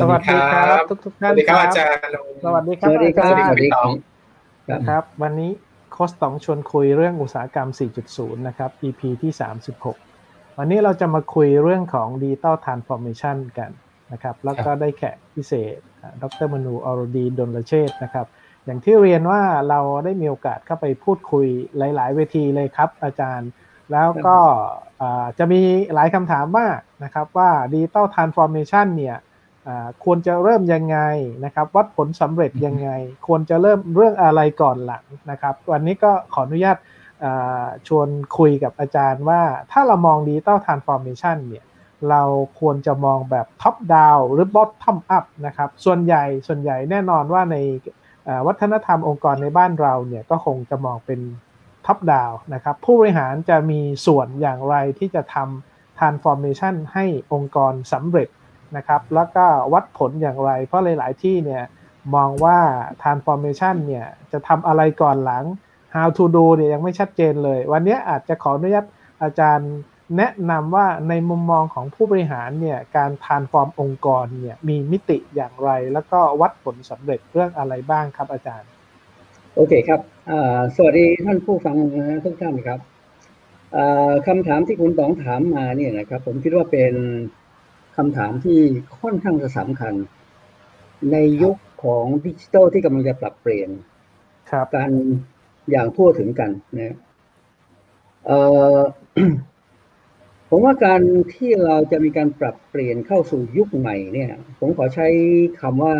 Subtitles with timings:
[0.00, 2.12] สวัสดีครับทุกทุกท่านสวัสดีครับอาจารย์
[2.44, 5.50] สวัสดีครับสวัสดีครับอาจาสวัสดีย์ครับครับ วันนี้
[5.92, 7.68] โคชต๋องชวนคุยเรื่องอุตสาหกรรม
[8.06, 9.32] 4.0 นะครับ EP ที่
[9.94, 13.70] 36 วันนี้เราจะมาคุยเรื่องของ Digital Transformation กัน
[14.12, 18.26] นะครับ แล้วก็ได้แขกพิเศษอ่าดรมนูอรดีดลเชษฐ์นะครับ
[18.64, 21.46] อย่างที่เรียนว่าเราได้มีโอกาสเข้าไปพูดคุย
[21.78, 23.50] หลาย ๆ เวทีเลยครับ อาจารย์
[23.92, 24.36] แล้วก็
[25.00, 25.60] อ่าจะมี
[25.94, 29.30] หลายคำถามมากนะครับว่า Digital Transformation เนี่ยอ่า
[30.04, 30.98] ควรจะเริ่มยังไง
[31.44, 32.90] นะครับ วัดผลสำเร็จยังไง
[33.26, 36.76] ควรจะเริ่มเรื่องอะไรก่อนหลังนะครับ วันนี้ก็ขออนุญาต
[37.24, 38.08] อ่าชวน
[38.38, 41.64] คุยกับอาจารย์ว่าถ้าเรามอง Digital Transformation เนี่ย
[42.10, 42.22] เรา
[42.60, 47.56] ควรจะมองแบบ Top Down หรือ Bottom Up นะครับ ส่วนใหญ่ส่วนใหญ่แน่นอนว่าใน
[48.28, 51.20] อ่าวัฒนธรรมองค์กรในบ้านเราเนี่ยก็คงจะมองเป็น
[51.86, 58.28] ท็อปดาวนะครับ ผู้บริหารจะมีส่วนอย่างไรที่จะทำ transformation ให้องค์กรสำเร็จ
[58.76, 61.62] นะครับ แล้วก็วัดผลอย่างไร เพราะหลาย ๆ ที่เนี่ย
[62.14, 62.58] มองว่า
[63.02, 65.44] transformation เนี่ยจะทำอะไรก่อนหลัง
[65.94, 68.86] how to do เนี่ยยังไม่ชัดเจนเลย วันนี้อาจจะขออนุญาต
[69.22, 69.72] อาจารย์
[70.16, 78.68] แนะนำว่าในมุมมองของผู้บริหารเนี่ยการ transform องค์กรเนี่ยมีมิติอย่างไร แล้วก็วัดผลสำเร็จเรื่องอะไรบ้างครับอาจารย์
[79.54, 80.00] โอเคครับ
[80.76, 81.76] สวัสดีท่านผู้ฟัง
[82.24, 82.80] ทุกท่านครับ
[84.26, 86.92] คำถามที่คุณต๋องถามมาเนี่ยนะครับ ผมคิดว่าเป็น
[87.96, 88.58] คำถามที่
[89.00, 89.94] ค่อนข้างจะสำคัญ
[91.12, 93.70] ในยุคของดิจิทัลที่กำลังจะปรับเปลี่ยน
[94.50, 94.90] ครับกัน
[95.70, 96.96] อย่างทั่วถึงกันนะ
[98.26, 98.38] เอ่
[98.76, 98.78] อ
[100.48, 101.00] ผมว่าการ
[101.34, 105.08] ที่เราจะมีการปรับเปลี่ยนเข้าสู่ยุคใหม่เนี่ย ผมขอใช้
[105.60, 105.96] คำว่า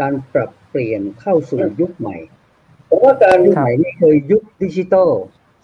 [0.00, 2.16] การปรับเปลี่ยนเข้าสู่ยุคใหม่
[2.88, 5.10] ผมว่าการยุคใหม่นี่คือยุคดิจิทัล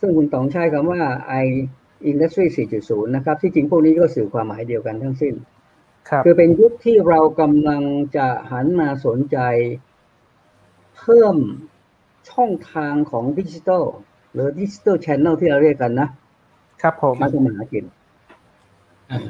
[0.00, 1.02] ซึ่งคุณต๋องใช้คำว่า
[1.44, 1.46] i
[2.10, 2.46] industry
[2.80, 5.34] 4.0 นะครับ ที่จริงพวกนี้ก็สื่อความหมายเดียวกันทั้งสิ้น
[6.08, 7.82] ครับคือเป็นยุคที่เรากำลัง
[8.16, 9.38] จะหันมาสนใจ
[10.96, 11.36] เพิ่ม
[12.30, 13.84] ช่องทางของดิจิทัล
[14.32, 16.08] หรือดิจิทัลช n นลที่เราเรียกกันนะ
[16.82, 17.84] ครับผมมาทำมาหากิน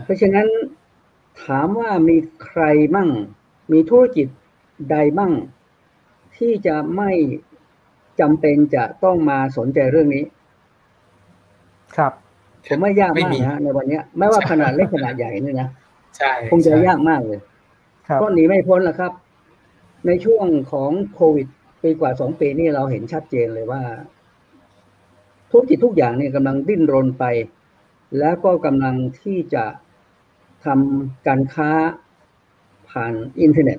[0.05, 0.49] เพราะฉะนั้น
[1.45, 2.63] ถามว่ามีใคร
[2.97, 3.11] มั่ง
[3.73, 4.27] มีธุรกิจ
[4.91, 5.33] ใดมั่ง
[6.37, 7.11] ที่จะไม่
[8.21, 10.25] จำเป็นจะต้องมาสนใจเรื่องนี้
[11.97, 12.13] ครับ
[12.69, 15.69] ผมไม่ยากไม่มากมีนะฮะในวันเนี้ยไม่ว่าขนาดเล็กขนาดใหญ่เนี่ยนะ
[16.17, 17.39] ใช่คงจะใช่ยากมากเลย
[18.09, 19.13] ครับก็หนีไม่พ้นแหละครับ
[20.07, 21.47] ในช่วงของโควิด
[21.83, 23.83] ปีกว่าสองปีนี่เราเห็นชัดเจนเลยว่า
[25.51, 27.25] ธุรกิจทุกอย่างเนี่ยกำลังดิ้นรนไป
[28.19, 29.65] แล้วก็กำลังที่จะ
[30.65, 31.71] ทำการค้า
[32.91, 33.79] ผ่านอินเทอร์เน็ต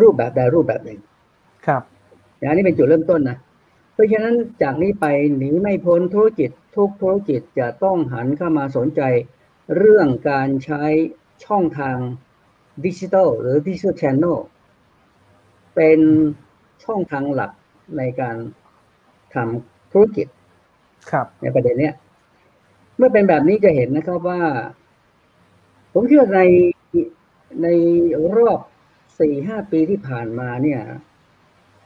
[0.00, 1.00] รูปแบบใดรูปแบบหนึ่ง
[1.66, 1.82] ครับ
[2.38, 3.51] อันนี้เป็นจุดเริ่มต้นนะเพ
[4.02, 9.02] ราะฉะนั้นจากนี้ไปหนีไม่พ้นธุรกิจทุกธุรกิจจะต้องหันเข้ามาสนใจ
[9.76, 10.82] เรื่องการใช้
[11.44, 11.96] ช่องทาง
[12.84, 14.38] ดิจิทัลหรือดิจิทัลช n นล
[15.74, 16.00] เป็น
[16.84, 17.52] ช่องทางหลัก
[17.98, 18.36] ในการ
[19.34, 20.26] ทำธุรกิจ
[21.10, 21.94] ครับ ในประเด็นเนี้ย
[22.96, 24.42] เมื่อเป็นแบบนี้จะเห็นนะครับว่า
[25.92, 26.42] ผมคิดว่าใน
[27.62, 27.68] ใน
[28.36, 28.60] รอบ
[29.20, 30.80] สี่ห้าปีที่ผ่านมาเนี่ย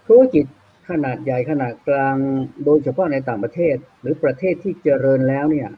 [0.06, 0.44] ธุรกิจ
[0.91, 2.17] ขนาดใหญ่ขนาดกลาง
[2.65, 5.69] โดยเฉพาะในต่างประเทศ หรือประเทศที่เจริญแล้วเนี่ย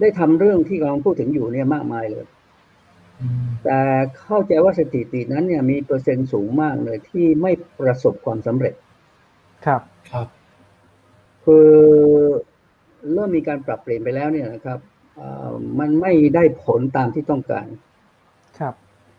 [0.00, 2.26] ได้ทำเรื่องที่กำลังพูดถึงอยู่เนี่ยมากมายเลย
[3.20, 3.80] อืมแต่
[4.22, 8.74] เข้าใจว่าสถิตินั้นเนี่ยมีเปอร์เซ็นต์สูงมากเลยที่ไม่ประสบความสำเร็จ
[9.66, 10.26] ครับครับ
[11.44, 11.70] คือ
[13.12, 14.78] เริ่มมีการปรับเปลี่ยนไปแล้วเนี่ยนะครับ
[15.16, 17.66] เอ่อมันไม่ได้ผลตามที่ต้องการ
[18.58, 18.74] ครับ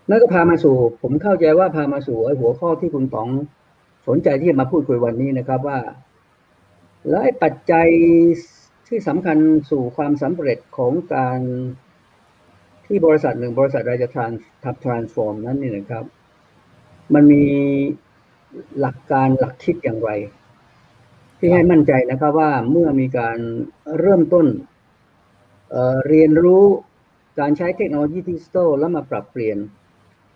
[0.10, 3.30] นั่นก็พามาสู่ ผมเข้าใจว่าพามาสู่ไอ้หัวข้อที่คุณต๋อง
[4.08, 5.80] สนใจที่จะมาพูดคุยวันนี้นะครับว่า
[7.10, 7.88] แล้วไอ้ปัจจัย
[8.88, 9.38] ที่สำคัญ
[9.72, 11.40] สู่ความสำเร็จของการ
[12.86, 14.32] ที่บริษัทหนึ่งบริษัทใดจะทราน
[14.64, 16.06] ทับ transform นั้นนี่นะครับ
[17.14, 17.44] มันมี
[18.80, 20.12] หลักการหลักคิดอย่างไร
[21.40, 23.38] ที่ให้มั่นใจนะครับว่าเมื่อมีการ
[24.00, 24.48] เริ่มต้น
[25.72, 26.66] เเรียนรู้
[27.40, 29.58] การใช้เทคโนโลยีดิจิทัลแล้วมาปรับเปลี่ยน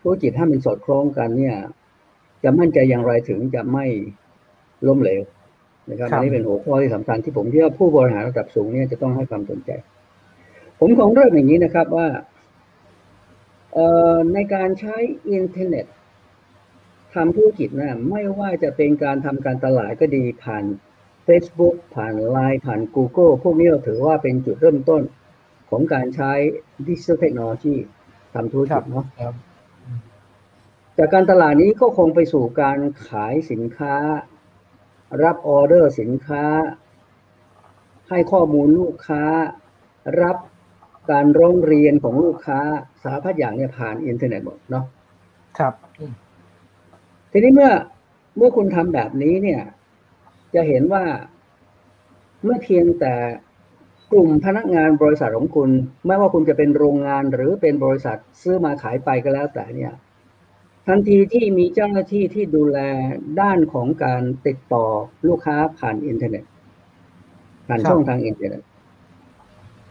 [0.01, 1.57] ธุรกิจให้มันสอดคล้องกันเนี่ย
[2.43, 3.85] จะมั่นใจอย่างไรถึงจะไม่
[4.87, 5.21] ล้มเหลว
[5.89, 9.71] นะครับครับอันนี้เป็นหัวข้อที่สำคัญที่ผมคิดว่าผู้บริหารระดับสูงเนี่ยจะต้องให้ความสนใจ
[10.79, 12.07] ผมคงเริ่มอย่างนี้นะครับว่า
[13.73, 14.95] เอ่อในการใช้
[15.31, 15.85] อินเทอร์เน็ต
[17.13, 20.63] ทำธุรกิจนะไม่ว่าจะเป็นการทำการตลาดก็ดีผ่าน
[21.27, 25.01] Facebook ผ่าน Line ผ่าน Google พวกนี้เราถือว่าเป็นจุดเริ่มต้น
[25.69, 26.31] ของการใช้
[26.87, 27.75] ดิจิทัลเทคโนโลยี
[28.33, 29.33] ทำธุรกิจเนาะครับ
[30.97, 33.95] จากการตลาดนี้ก็คงไปสู่การขายสินค้า
[35.23, 36.43] รับออเดอร์สินค้า
[38.09, 39.23] ให้ข้อมูลลูกค้า
[40.21, 40.37] รับ
[41.11, 42.59] การร้องเรียนของลูกค้า
[43.01, 44.85] สารพัดอย่างเนี่ยผ่านอินเทอร์เน็ตหมดเนาะ
[45.57, 45.73] ครับ
[47.31, 47.71] ทีนี้เมื่อ
[48.37, 49.61] เมื่อคุณทำแบบนี้เนี่ย
[50.55, 51.03] จะเห็นว่า
[52.43, 53.15] เมื่อเพียงแต่
[54.11, 55.69] กลุ่มพนักงานบริษัทของคุณ
[56.05, 59.93] ไม่ว่าคุณจะเป็นโรงงานหรือเป็นบริษัทซื้อมาขายไปก็แล้วแต่เนี่ย
[60.87, 62.79] ทันทีที่มีเจ้าหน้าที่ที่ดูแล
[63.41, 64.85] ด้านของการติดต่อ
[65.27, 66.43] ลูกค้าผ่านอินเทอร์เน็ต
[67.67, 68.61] ผ่านช่องทางอินเทอร์เน็ต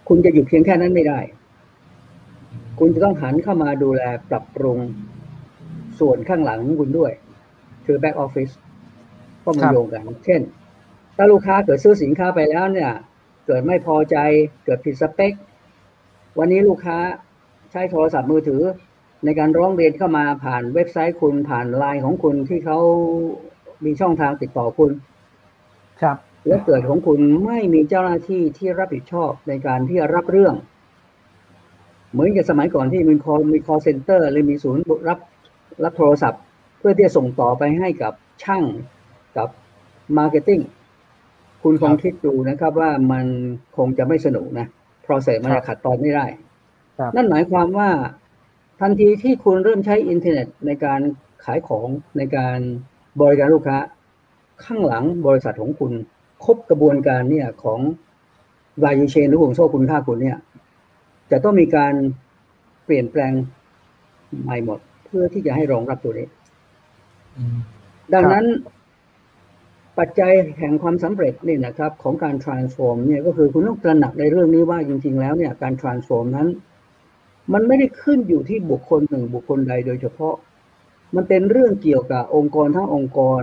[0.09, 1.21] คุณจะอยู่เพียงแค่นั้นไม่ได้
[2.79, 4.79] คุณจะต้องหันเข้ามาดูแลปรับปรุง
[6.01, 7.13] ส่วนข้างหลังของคุณด้วย
[7.87, 8.51] คือ back office
[9.45, 10.41] ก็มาครับโยงกัน เช่น
[11.17, 12.91] ถ้าลูกค้าเกิดซื้อสินค้าไปแล้วเนี่ย
[13.47, 14.17] เกิดไม่พอใจ
[14.65, 15.33] เกิดผิดสเปค
[16.39, 16.99] วันนี้ลูกค้า
[17.71, 18.63] ใช้โทรศัพท์มือถือ
[19.25, 22.79] ในการร้องเรียนเข้ามาผ่านเว็บไซต์คุณผ่านไลน์ของคุณที่เขา
[23.85, 24.91] มีช่องทางติดต่อคุณ
[26.03, 26.17] ครับ
[26.47, 30.55] และเกิดของคุณไม่มีเจ้าหน้าที่ที่รับผิดชอบในการที่จะรับเรื่อง
[32.13, 35.19] เหมือนกับสมัยก่อนที่มี call มี call center หรือมีศูนย์รับ
[35.85, 36.43] รับโทรศัพท์
[36.79, 38.13] เพื่อที่จะส่งต่อไปให้กับ
[38.43, 38.65] ช่าง
[39.37, 39.49] กับ
[40.19, 40.63] marketing
[41.63, 43.27] คุณคงคิดดูนะครับว่ามัน
[43.77, 44.67] คงจะไม่สนุกนะ
[45.07, 46.27] process มันครัจะบขัดตอนไม่ได้
[46.99, 47.89] ครับนั่นหมายความว่า
[48.81, 51.01] ทันทีที่คุณเริ่มใช้อินเทอร์เน็ตในการ
[51.45, 51.87] ขายของ
[52.17, 52.59] ในการ
[53.21, 53.79] บริการลูกค้า
[54.65, 55.93] ข้างหลังบริษัทของคุณ
[56.45, 57.81] ครบกระบวนการเนี่ยของ
[58.83, 60.39] value chain หรือห่วงโซ่คุณค่าคุณเนี่ย
[61.31, 61.95] จะต้องมีการ
[62.85, 63.33] เปลี่ยนแปลง
[64.43, 66.27] ใหม่หมด เพื่อที่จะให้รองรับตัวนี้
[68.15, 68.45] ดังนั้น
[69.99, 76.49] ปัจจัยแห่งความสำเร็จนี่นะครับ ของการ transform เนี่ยก็คือคุณต้องตระหนักในเรื่องนี้ว่าจริง ๆ แล้วเนี่ยการ transform นั้น
[77.53, 80.35] มันไม่ได้ขึ้นอยู่ที่บุคคลหนึ่งบุคคลใดโดยเฉพาะ
[81.15, 83.43] มันเป็นเรื่องเกี่ยวกับองค์กรทั้งองค์กร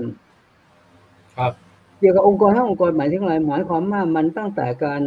[1.38, 1.54] ครับ
[2.00, 5.04] เกี่ยวกับองค์กรทั้งองค์กรหมายถึงอะไรหมายความว่ามันตั้งแต่การ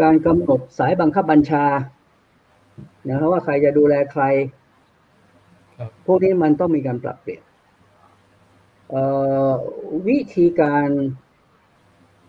[0.00, 1.64] การกำหนดสายบังคับบัญชา
[3.06, 4.24] นะครับว่าใครจะดูแลใคร
[5.78, 7.42] ครับพวกนี้มันต้องมีการปรับเปลี่ยน
[8.90, 9.02] เอ่
[9.50, 9.52] อ
[10.08, 10.88] วิธีการ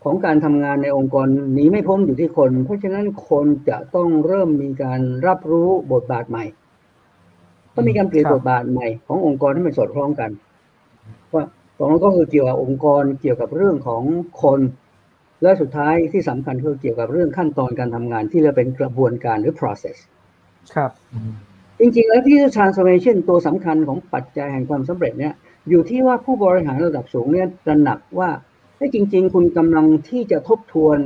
[0.04, 6.46] ของการทำงานในองค์กรหนีไม่พ้นอยู่ที่คน เพราะฉะนั้นคนจะต้องเริ่มมีการรับรู้บทบาทใหม่
[7.74, 10.32] ต้องมีการเปลี่ยนครับบทบาทใหม่ขององค์กรให้มันสอดคล้องกัน
[11.34, 11.44] ว่า
[11.78, 14.04] ตรงนั้นก็คือเกี่ยวกับองค์กรเกี่ยวกับเรื่องของ
[14.44, 14.60] คน
[15.42, 19.98] และสุดท้ายที่สำคัญคือเกี่ยวกับเรื่องขั้นตอนการทำงานที่เรียกเป็นกระบวนการหรือ process
[20.76, 21.34] ครับอืม
[21.80, 25.34] จริงๆ แล้วที่ transformation ตัวสำคัญของปัจจัยแห่งความสำเร็จเนี่ย
[25.70, 28.30] อยู่ที่ว่าผู้บริหารระดับสูงเนี่ยตระหนักว่า
[28.82, 30.98] เฮ้ยจริง ๆ คุณกำลังที่จะทบทวน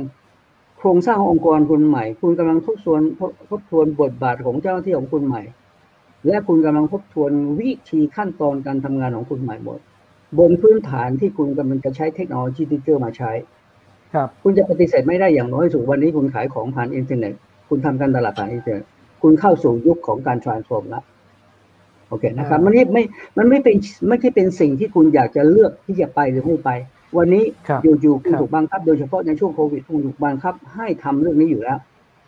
[0.78, 5.42] โครงสร้างขององค์กรคุณใหม่ คุณกำลังทบทวนทบทบทวนบทบาทของเจ้าหน้าที่ของคุณใหม่
[6.26, 7.30] และคุณกำลังทบทวน
[7.60, 9.78] วิธีขั้นตอนการทำงานของคุณใหม่หมด
[10.38, 13.32] บนพื้นฐานที่คุณกำลังจะใช้เทคโนโลยีดิจิทัลมาใช้
[14.14, 17.34] ครับ คุณจะปฏิเสธไม่ได้อย่างน้อยสุดวันนี้คุณขายของผ่านอินเทอร์เน็ต
[17.68, 18.84] คุณทำการตลาดผ่านอินเทอร์เน็ต
[19.22, 21.04] คุณเข้าสู่ยุคของการ transform แล้ว
[22.08, 23.02] โอเคนะครับอ่ามัมันไม่ไม่
[23.38, 23.76] มันไม่เป็น
[24.08, 26.70] ไม่ใช่เป็นสิ่งที่คุณอยากจะเลือกที่จะไปหรือไม่ไป
[27.18, 31.78] วันนี้ครับอยู่ๆคุณครับถูกบังคับ โดยเฉพาะในช่วงโควิดคุณถูกบังคับ ให้ทำเรื่องนี้อยู่แล้ว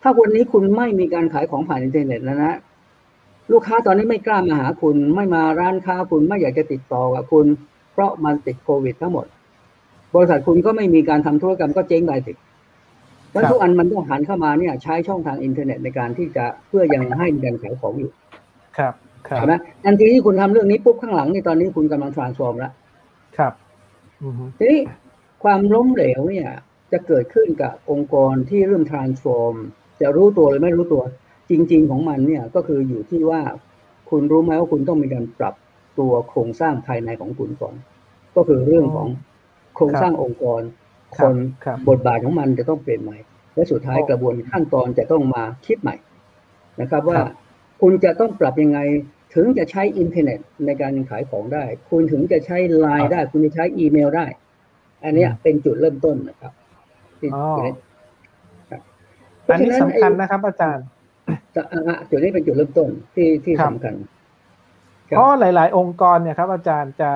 [0.02, 2.56] ถ้าวันนี้คุณไม่มีการขายของผ่านอินเทอร์เน็ตแล้วนะ
[3.52, 7.46] ลูกค้าตอนนี้ไม่กล้ามาหาคุณ ไม่มาร้านค้าคุณไม่อยากจะติดต่อกับคุณ
[7.92, 9.26] เพราะมันติดโควิด ทั้งหมด
[10.14, 12.32] บริษัทคุณก็ไม่มีการทำธุรกรรมก็เจ๊งไปสิ
[13.30, 18.10] เพราะครับทุกอันมันต้องหันเข้ามาเนี่ย ใช้ช่องทางอินเทอร์เน็ตในการที่จะเพื่อยังให้มีการขายของอยู่
[18.78, 18.94] ครับ
[19.28, 19.54] ครับใช่ไหม
[19.84, 22.72] ทันทีที่คุณทำเรื่องนี้ปุ๊บข้างหลังนี่ตอนนี้คุณกำลัง transform แล้ว
[23.38, 23.67] ครับอือฮึ
[24.58, 24.80] ทีนี้
[25.44, 26.50] ความล้มเหลวเนี่ย
[26.92, 29.54] จะเกิดขึ้นกับองค์กรที่เริ่ม transform
[30.00, 31.02] จะรู้ตัวหรือไม่รู้ตัว
[31.50, 33.40] จริง ๆ ของมันเนี่ยก็คืออยู่ที่ว่า
[34.10, 35.54] คุณรู้ไหมว่าคุณต้องมีการปรับ
[35.98, 37.74] ตัวโครงสร้างภายในของคุณก่อน
[38.36, 39.08] ก็คือเรื่องของ
[39.74, 40.62] โครงสร้างองค์กร
[41.16, 43.16] คครับนครับบทบาทของมันจะต้องเปลี่ยนใหม่
[43.54, 45.96] และสุดท้ายโอ้กระบวนขั้นตอนจะต้องมาคิดใหม่
[46.80, 47.30] นะครับ ว่าครับ
[47.82, 48.78] คุณจะต้องปรับยังไง
[49.40, 54.26] ถึงจะใช้อินเทอร์เน็ตในการขายของได้ คุณถึงจะใช้ไลน์ได้ คุณจะใช้อีเมลได้
[55.04, 56.52] อันเนี้ยเป็นจุดเริ่มต้นนะครับ
[57.20, 57.74] ที่อ๋อจุดนี้
[58.70, 58.80] ครับ
[59.48, 60.84] อันนี้เพราะฉะสำคัญไอ้นะครับ อาจารย์
[61.88, 63.94] อะจุดนี้เป็นจุดเริ่มต้นที่ที่ครับสำคัญ
[65.08, 67.10] ครับเพราะหลาย ๆ องค์กรเนี่ยครับ อาจารย์จะ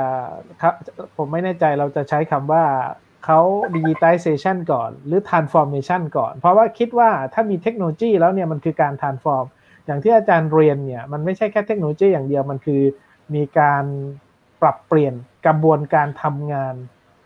[0.62, 0.74] ครับ
[1.16, 2.64] ผมไม่แน่ใจเราจะใช้คำว่า
[3.26, 3.40] เขา
[3.74, 9.46] digitization ก่อน หรือ transformation ก่อน เพราะว่าคิดว่าถ้ามีเทคโนโลยีแล้วเนี่ยมันคือการ transform
[9.86, 12.80] อย่างที่อาจารย์เรียนเนี่ยมันไม่ใช่แค่เทคโนโลยีอย่างเดียวมันคือ
[13.34, 13.84] มีการ
[14.62, 15.14] ปรับเปลี่ยน
[15.46, 16.74] กระบวนการทำงาน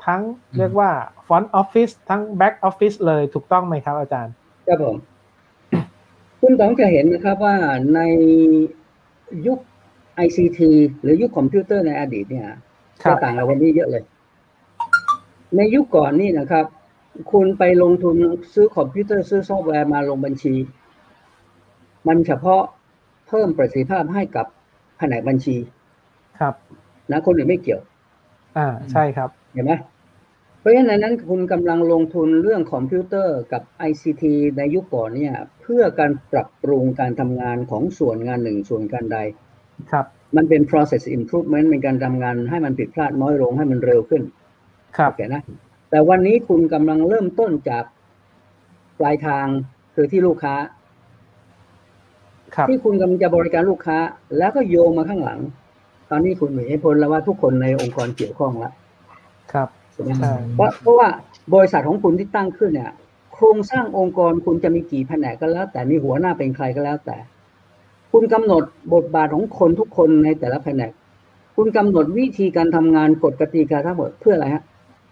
[0.05, 0.23] ทั้ง
[0.59, 0.91] เรียกว่า
[1.27, 4.33] front office ทั้ง back office เลยถูกต้องไหมครับอาจารย์
[4.67, 4.97] ครับผม
[6.41, 7.57] คุณต๋องจะเห็นนะครับว่า
[7.95, 8.01] ใน
[9.47, 9.59] ยุค
[10.25, 10.61] ICT
[11.03, 12.49] หรือยุคคอมพิวเตอร์ในอดีตเนี่ย
[13.03, 14.03] ครับจะต่างกับวันนี้เยอะเลย
[15.57, 16.67] ในยุคก่อนนี่นะครับ
[17.33, 18.17] คุณไปลงทุน
[18.53, 20.55] ซื้อคอมพิวเตอร์ซื้อซอฟต์แวร์มาลงบัญชี
[22.09, 22.63] มันเฉพาะ
[23.29, 24.47] เพิ่มประสิทธิภาพให้กับ
[24.99, 25.57] แผนกบัญชี
[26.41, 26.55] ครับ
[27.11, 27.81] นะคนอื่นไม่เกี่ยว
[28.57, 29.73] อ่าใช่ครับ เห็นไหม
[30.61, 34.25] เพราะฉะนั้นนั้นคุณกำลังลงทุนเรื่องคอมพิวเตอร์กับ ICT
[34.57, 39.19] ในยุคก่อนเนี่ย เพื่อการปรับปรุงการทำงานของส่วนงานหนึ่งส่วนการใด
[39.93, 44.23] ครับ มันเป็น process improvement เป็นการทำงานให้มันผิดพลาดน้อยลงให้มันเร็วขึ้น
[44.97, 45.43] ครับโอเคนะ
[45.91, 47.85] แต่วันนี้คุณกำลังเริ่มต้นจาก
[48.99, 49.47] ปลายทาง
[49.95, 50.76] คือที่ลูกค้าครับ
[52.69, 53.99] ที่คุณกำลังจะบริการลูกค้า
[54.39, 55.41] แล้วก็โยงมาข้างหลัง
[56.11, 58.73] ตอนนี้คุณมีให้พ้นแล้วว่าทุกคนในองค์กรเกี่ยวข้องแล้ว
[59.53, 61.09] ครับใช่ไหมใช่เพราะเพราะว่า
[61.55, 62.93] บริษัทของคุณที่ตั้งขึ้นเนี่ย
[63.35, 67.17] โครงสร้างองค์กรคุณจะมีกี่แผนกก็แล้ว แต่มีหัวหน้าเป็นใครก็แล้วแต่
[68.13, 70.93] คุณกำหนดบทบาทของคนทุกคนในแต่ละแผนก
[71.57, 74.65] คุณกำหนดวิธีการทำงานกฎกติกาทั้งหมดเพื่ออะไรฮะ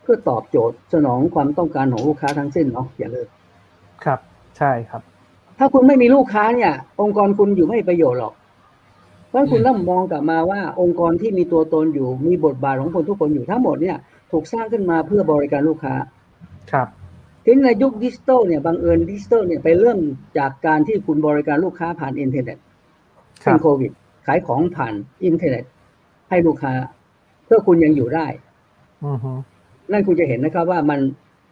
[0.02, 3.28] เพื่อตอบโจทย์สนองความต้องการของลูกค้าทั้งสิ้นเนาะอย่าลืม
[4.04, 4.18] ครับ
[4.58, 5.02] ใช่ครับ
[5.58, 8.34] ถ้าคุณไม่มีลูกค้าเนี่ย องค์กรคุณอยู่ไม่มีประโยชน์หรอก
[9.28, 13.96] เพราะฉะนั้นคุณต้องมองกลับมาว่าองค์กรที่มีตัวตนอยู่มีบทบาทของคนทุกคนอยู่ทั้งหมดเนี่ย
[14.30, 15.94] ถูกสร้างขึ้นมาเพื่อบริการลูกค้า
[16.72, 16.88] ครับ
[17.44, 19.98] ทีนี้ในยุคดิจิตอลเนี่ยบังเอิญดิจิตอลเนี่ยไปเริ่ม
[20.38, 22.58] จากการที่คุณบริการลูกค้าผ่านอินเทอร์เน็ต
[23.44, 23.92] ครัเป็นโควิด
[24.26, 24.94] ขายของผ่าน
[25.24, 25.64] อินเทอร์เน็ต
[26.30, 26.72] ให้ลูกค้า
[27.44, 28.26] เพื่อคุณยังอยู่ได้
[29.06, 29.32] อือฮึ
[29.92, 31.00] นั่นคุณจะเห็นนะครับว่ามัน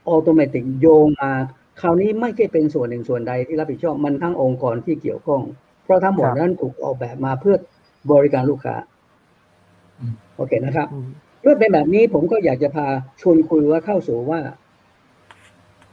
[0.08, 1.32] automatic โยงมา
[1.80, 5.42] คราวนี้ไม่ใช่เป็นส่วนหนึ่งส่วนใดที่รับผิดชอบมันทั้งองค์กรที่เกี่ยวข้อง
[5.84, 7.56] เพราะทั้งหมดนั้นถูกออกแบบมาเพื่อ
[8.12, 8.76] บริการลูกค้า
[10.00, 11.08] อืมโอเคนะครับอืม
[11.42, 12.86] เมื่อเป็นแบบนี้ผมก็อยากจะพา
[13.20, 14.40] ชวนคุยว่าเข้าสู่ว่า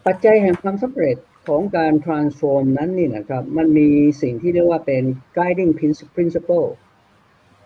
[0.05, 1.17] ปัจจัยแห่งความสำเร็จ
[1.47, 3.89] ของการ transform นั้นนี่นะครับ มันมี
[4.21, 5.03] สิ่งที่เรียกว่าเป็น
[5.37, 5.71] guiding
[6.15, 6.67] principle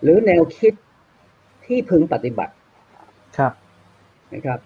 [0.02, 0.74] หรือแนวคิด
[1.66, 2.54] ที่พึงปฏิบัติ
[3.38, 3.54] ครับ
[4.34, 4.60] นะครับ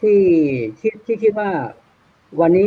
[0.00, 0.20] ที่
[0.80, 1.50] คิดที่คิดว่า
[2.40, 2.66] วันนี้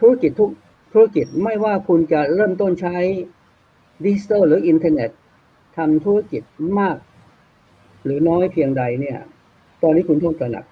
[0.00, 0.50] ธุรกิจทุก
[0.92, 2.96] ธุรกิจไม่ว่าคุณจะเริ่มต้นใช้
[4.04, 5.10] ดิจิทัลหรืออินเทอร์เน็ต
[5.76, 6.42] ทำธุรกิจ
[6.78, 6.96] มาก
[8.04, 9.18] หรือน้อยเพียงใดเนี่ย
[9.82, 10.64] ตอนนี้คุณต้องตระหนัก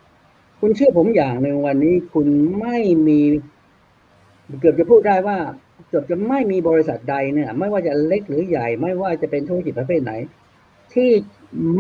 [0.61, 2.27] คุณเชื่อผมอย่างหนึ่งวันนี้คุณ
[2.61, 3.21] ไม่มี
[4.61, 5.39] เกือบจะพูดได้ว่า
[5.89, 10.13] เกือบจะไม่มีบริษัทใดเนี่ย ไม่ว่าจะเล็กหรือใหญ่ ไม่ว่าจะเป็นธุรกิจประเภทไหน
[10.95, 11.11] ที่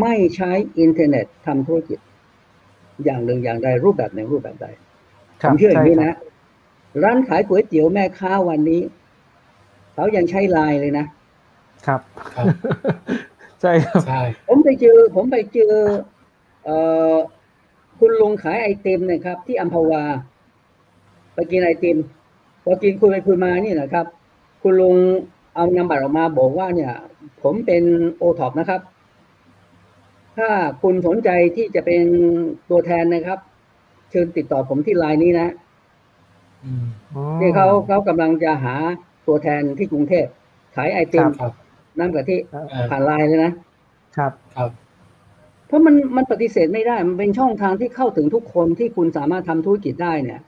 [0.01, 1.99] ไม่ใช้อินเทอร์เน็ตทำธุรกิจ
[3.05, 4.67] อย่างหนึ่งอย่างใดรูปแบบหนึ่งรูปแบบใด
[5.43, 6.17] ผรับมเชื่ออย่างนี้ใช่คนะรับ
[7.03, 8.83] ร้านขายก๋วยเตี๋ยวแม่ค้าวันนี้
[9.95, 11.07] เขายังใช้ไลน์เลยนะ
[11.87, 12.01] ครับ
[12.35, 12.47] ครับ
[13.61, 15.75] ใช่ครับใช่ผมไปเจอ ผมไปเจอ
[16.65, 16.77] เอ่
[17.13, 17.15] อ
[17.99, 20.05] คุณลุงขายไอติมนะครับ ที่อัมพวา
[21.35, 21.99] ไปกินไอติม
[22.65, 24.07] พอกินคุยไปคุยมานี่นะครับ
[24.63, 24.97] คุณลุง
[25.55, 26.93] เอานำบัตรออกมาบอกว่าเนี่ย
[27.43, 27.85] ผมเป็น
[28.19, 28.81] โอท็อปนะครับ
[30.37, 30.49] ถ้า
[30.83, 32.03] คุณสนใจที่จะเป็น
[32.71, 33.39] ตัวแทนนะครับ
[34.11, 35.49] เชิญติดต่อผมที่ไลน์นี้นะ
[36.65, 38.75] อืมอืมนี่เขาเขากำลังจะหา
[39.27, 40.27] ตัวแทนที่กรุงเทพ
[40.77, 41.53] ขายไอติมครับ
[41.99, 43.53] น้ำกะทิเออผ่านไลน์เลยนะ
[44.17, 44.71] ครับครับ
[45.67, 50.41] เพราะมันมันปฏิเสธไม่ได้ มันเป็นช่องทางที่เข้าถึงทุกคนที่คุณสามารถทำธุรกิจได้เนี่ย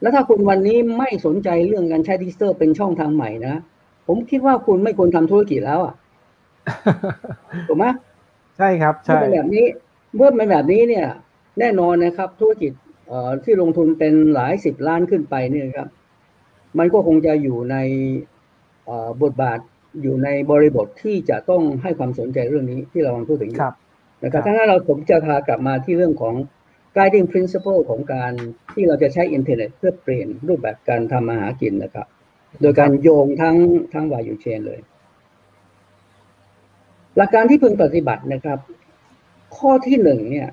[0.00, 3.54] แล้วถ้าคุณวันนี้ไม่สนใจเรื่องการใช้ดิจิทัลเป็นช่องทางใหม่นะ
[4.06, 5.94] ผมคิดว่าคุณไม่ควรทำธุรกิจแล้วอะ
[7.68, 7.86] ถูกไหม
[8.58, 9.66] ใช่ครับเมื่อใช่เป็นแบบนี้
[10.16, 11.06] เมื่อเป็นแบบนี้เนี่ย
[11.60, 12.72] แน่นอนนะครับ ธุรกิจ
[13.08, 15.88] เอ่อที่ลงทุนเป็นหลายสิบล้านขึ้นไปเนี่ยครับ
[16.78, 17.76] มันก็คงจะอยู่ใน
[18.84, 19.58] เอ่อบทบาท
[20.02, 23.74] อยู่ในบริบทที่จะต้องให้ความสนใจเรื่องนี้ที่เรากำลังพูดถึงอยู่ครับ
[24.22, 26.34] นะครับครับทั้งนั้นเราผมจะพากลับมาที่เรื่องของ
[26.96, 28.32] guiding principle ของการ
[28.74, 32.06] ที่เราจะใช้อินเทอร์เน็ตเพื่อเปลี่ยนรูปแบบการทำมาหากินนะครับ
[32.60, 33.56] โดยการโยงทั้ง
[33.92, 34.80] ทั้งวายูเชนเลย
[37.16, 38.58] หลักการที่พึงปฏิบัตินะครับ
[39.56, 40.48] ข้อที่หนึ่งเนี่ย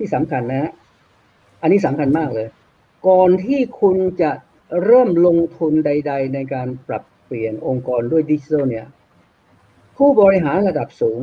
[0.00, 0.72] ที่สำคัญนะฮะ
[1.62, 2.48] อันนี้สำคัญมากเลย
[3.08, 4.30] ก่อนที่คุณจะ
[4.84, 8.86] เริ่มลงทุนใด ๆ ในการปรับเปลี่ยนองค์กรด้วยดิจิทัลเนี่ย
[9.96, 11.20] ผู้บริหารระดับสูง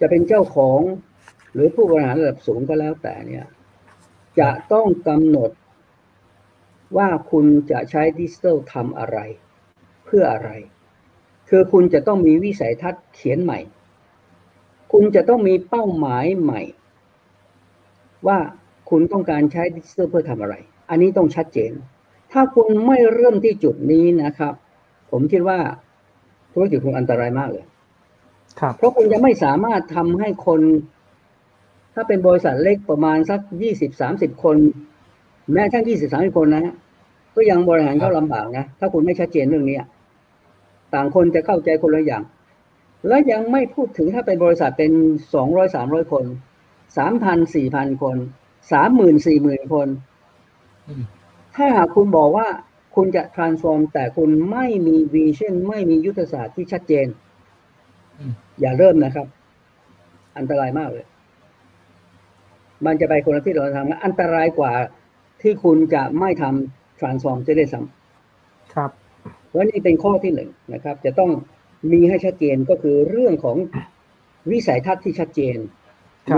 [0.00, 0.80] จะเป็นเจ้าของ
[1.52, 3.46] หรือผู้บริหารระดับสูงก็แล้วแต่เนี่ย
[4.40, 5.50] จะต้องกำหนด
[6.96, 9.18] ว่าคุณจะใช้ดิจิทัลทำอะไร
[10.04, 10.50] เพื่ออะไร
[11.48, 13.60] คือคุณจะต้องมีวิสัยทัศน์เขียนใหม่
[14.92, 16.62] คุณจะต้องมีเป้าหมายใหม่
[18.26, 18.38] ว่า
[18.90, 20.54] คุณต้องการใช้ดิจิทัลเพื่อทำอะไร
[20.90, 21.72] อันนี้ต้องชัดเจน
[22.32, 24.54] ถ้าคุณไม่เริ่มที่จุดนี้นะครับ
[25.10, 25.58] ผมคิดว่า
[26.52, 27.64] ธุรกิจคุณอันตรายมากเลย
[28.60, 30.60] ครับเพราะคุณจะไม่สามารถทำให้คน
[31.94, 34.56] ถ้าเป็นบริษัทเล็กประมาณสักยี่สิบสามสิบคน
[35.52, 36.74] แม้ทั้งยี่สิบสามสิบคนนะ
[37.36, 39.88] ก็ยังบริหารเข้าลำบากนะ ถ้าคุณไม่ชัดเจนเรื่องนี้อะ
[40.94, 42.22] ต่างคนจะเข้าใจคนละอย่าง
[43.08, 44.92] และยังไม่พูดถึงถ้าเป็นบริษัทเป็น
[45.34, 46.24] สองร้อยสามร้อยคน
[46.96, 48.16] สามพันสี่พันคน
[48.72, 49.88] สามหมื่นสี่หมื่นคน
[50.88, 51.04] อืม
[51.56, 52.48] ถ้าหากคุณบอกว่า
[52.96, 57.06] คุณจะ transform แต่คุณไม่มี vision ไม่มียุทธศาสตร์ที่ชัดเจน
[58.18, 59.26] อืมอย่าเริ่มนะครับ
[60.38, 61.06] อันตรายมากเลย
[62.86, 64.72] มันจะไปคนละที่เราทำอันตรายกว่า
[65.42, 68.90] ที่คุณจะไม่ทำ transform จะได้ซ้ำครับ
[69.46, 71.30] เพราะนี่เป็นข้อที่หนึ่งนะครับ จะต้อง
[71.92, 73.56] มีให้ชัดเจนก็คือเรื่องของ
[74.50, 75.79] วิสัยทัศน์ที่ชัดเจนครับ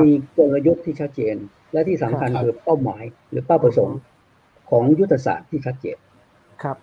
[0.00, 1.36] มีกลยุทธ์ที่ชัดเจน
[1.72, 3.98] และที่สำคัญครับคือเป้าหมายหรือเป้าประสงค์
[4.70, 5.96] ของยุทธศาสตร์ที่ชัดเจน
[6.62, 6.76] ครับ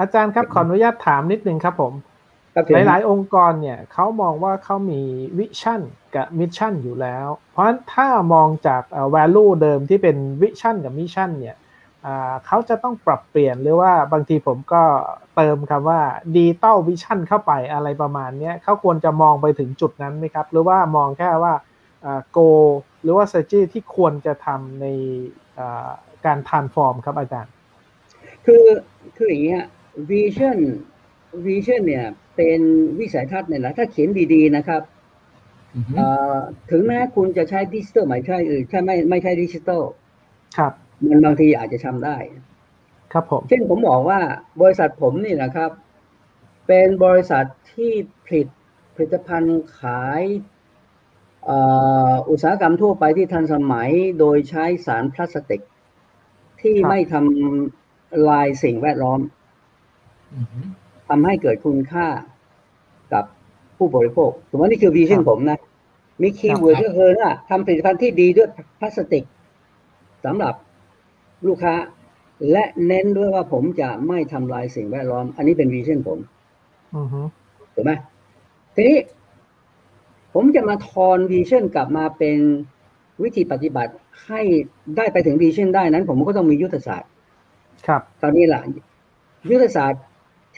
[0.00, 1.92] อาจารย์ครับขออนุญาตถามนิดนึงครับผม
[2.54, 5.00] ครับหลายๆ องค์กรเนี่ยเขามองว่าเขามี
[5.38, 5.80] vision
[6.14, 11.56] กับ mission อยู่แล้ว เพราะฉะนั้นถ้ามองจากเอ่อ value เดิมที่เป็น vision กับ mission เนี่ย
[12.06, 14.82] อ่าเขาจะต้องปรับเปลี่ยนหรือว่าบางทีผมก็
[15.36, 16.00] เติมคำว่า
[16.34, 21.54] digital vision เข้าไปอะไรประมาณเนี้ยเขาควรจะมองไปถึงจุดนั้นไหมครับ หรือว่ามองแค่ว่า
[22.30, 22.38] goal
[23.02, 24.86] หรือว่า strategy ที่ควรจะทำใน
[25.58, 25.90] อ่า
[26.26, 27.52] การ transform ครับอาจารย์
[28.46, 28.64] คือ
[29.16, 29.68] คืออย่างนี้ฮะ
[30.10, 30.58] vision
[31.46, 32.06] vision เนี่ย
[32.36, 32.60] เป็น
[32.98, 34.82] วิสัยทัศน์เนี่ยนะถ้าเขียนดีๆนะครับ
[35.74, 36.06] อืมเอ่
[36.36, 36.38] อ
[36.70, 39.82] ถึงแม้คุณจะใช้ดิจิตอลไม่ใช่เออใช่ไม่ไม่ใช่ดิจิตอล
[40.58, 40.72] ครับ
[41.08, 42.16] มันบางทีอาจจะทำได้
[43.12, 44.20] ครับผม เช่นผมบอกว่า
[44.60, 45.70] บริษัทผมนี่นะครับ
[46.66, 47.92] เป็นบริษัทที่
[48.26, 48.46] ผลิต
[48.94, 51.58] ผลิตภัณฑ์ขายเอ่
[52.10, 55.62] ออุตสาหกรรมทั่วไปที่ทันสมัยโดยใช้สารพลาสติก
[56.60, 59.20] ที่ครับไม่ทำลายสิ่งแวดล้อม
[60.34, 60.46] อืม
[61.08, 62.06] ทำให้เกิดคุณค่า
[63.12, 63.24] กับ
[63.78, 65.58] ผู้บริโภคถือว่านี่คือ vision ครับผมนะ
[66.22, 69.24] มี keyword ครับก็คือว่าทำผลิตภัณฑ์ที่ดีด้วยพลาสติก
[70.24, 70.54] สำหรับ
[71.46, 71.74] ลูกค้า
[72.50, 76.18] และเน้นด้วยว่าผมจะไม่ทำลายสิ่งแวดล้อม อันนี้เป็น vision ผม
[76.96, 77.20] อือฮึ
[77.74, 77.92] ถูกไหม
[78.74, 78.96] ทีนี้
[80.34, 82.38] ผมจะมาทอน vision กลับมาเป็น
[83.22, 83.92] วิธีปฏิบัติ
[84.26, 84.40] ให้
[84.96, 87.10] ได้ไปถึงวิชั่นได้นั้น ผมก็ต้องมียุทธศาสตร์
[87.86, 88.60] ครับคราวนี้ล่ะ
[89.50, 90.02] ยุทธศาสตร์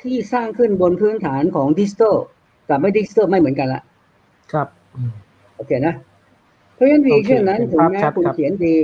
[0.00, 2.16] ที่สร้างขึ้นบนพื้นฐานของดิจิตอล
[2.68, 3.82] กับไม่ดิจิตอลไม่เหมือนกันละ
[4.52, 5.12] ครับอืม
[5.56, 5.94] โอเคนะ
[6.74, 8.74] เพราะฉะนั้นโอวิเคชั่นนั้นเห็นถึงภาพแม้ชัดคุณครับเขียนดี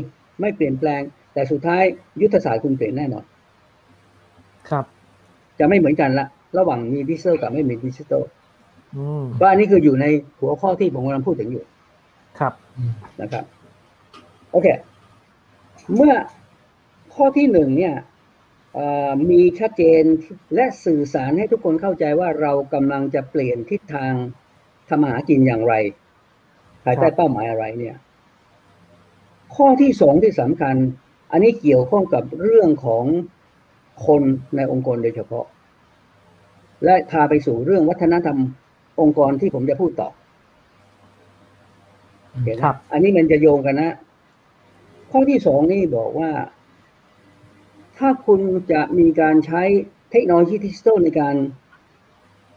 [0.40, 1.02] ไม่เปลี่ยนแปลง
[1.34, 1.82] แต่สุดท้าย
[2.22, 3.24] ยุทธศาสตร์คุณเปลี่ยนแน่นอน
[4.70, 4.84] ครับ
[5.58, 6.26] จะไม่เหมือนกันละ
[6.58, 8.39] ระหว่างมีดิจิตอลกับไม่มีดิจิตอลอืม
[9.40, 10.06] ก็อันนี้คืออยู่ใน
[10.40, 11.64] หัวข้อที่ผมกำลังพูดถึงอยู่
[12.38, 13.44] ครับอืมนะครับ
[14.50, 14.66] โอเค
[15.96, 16.14] เมื่อ
[17.14, 17.94] ข้อที่หนึ่งเนี่ย
[18.74, 20.02] เอ่อมีชัดเจน
[20.54, 24.12] และสื่อสารให้ทุกคนเข้าใจว่าเรากำลังจะเปลี่ยนทิศทาง
[24.88, 25.74] ทำมาหากินอย่างไร
[26.84, 27.96] ภายใต้เป้าหมายอะไรเนี่ย
[29.56, 30.76] ข้อที่สองที่สำคัญ
[31.32, 33.04] อันนี้เกี่ยวข้องกับเรื่องของ
[34.06, 34.22] คน
[34.56, 35.46] ในองค์กรโดยเฉพาะ
[36.84, 38.38] และพาไปสู่เรื่องวัฒนธรรม
[39.00, 40.08] องค์กรที่ผมจะพูดต่อ
[42.44, 43.94] เห็นไหมครับ อันนี้มันจะโยงกันนะ
[45.10, 46.30] ข้อที่สองนี่บอกว่า
[47.98, 48.40] ถ้าคุณ
[48.72, 49.62] จะมีการใช้
[50.10, 51.34] เทคโนโลยีดิจิทัลในการ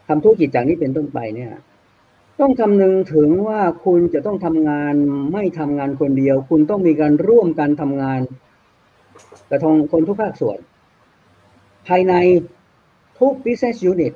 [0.08, 1.52] ทำธุรกิจจากนี้เป็นต้นไปเนี่ย
[2.40, 4.94] ต้องคำนึงถึงว่าคุณจะต้องทำงาน
[5.32, 8.20] ไม่ทำงานคนเดียว คุณต้องมีการร่วมกันทำงาน
[9.48, 10.58] กับทางคนทุกภาคส่วน
[11.88, 12.14] ภายใน
[13.18, 14.14] ทุก business unit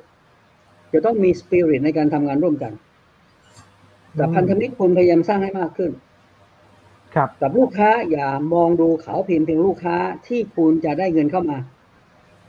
[0.93, 2.73] จะต้องมี spirit ในการทำงานร่วมกัน
[4.15, 5.91] แต่พันธมิตรคุณพยายามสร้างให้มากขึ้น
[7.15, 9.97] ครับกับลูกค้าอย่ามองดูเขาเพียงเพียงลูกค้า
[10.27, 11.57] ที่คุณจะได้เงินเข้ามา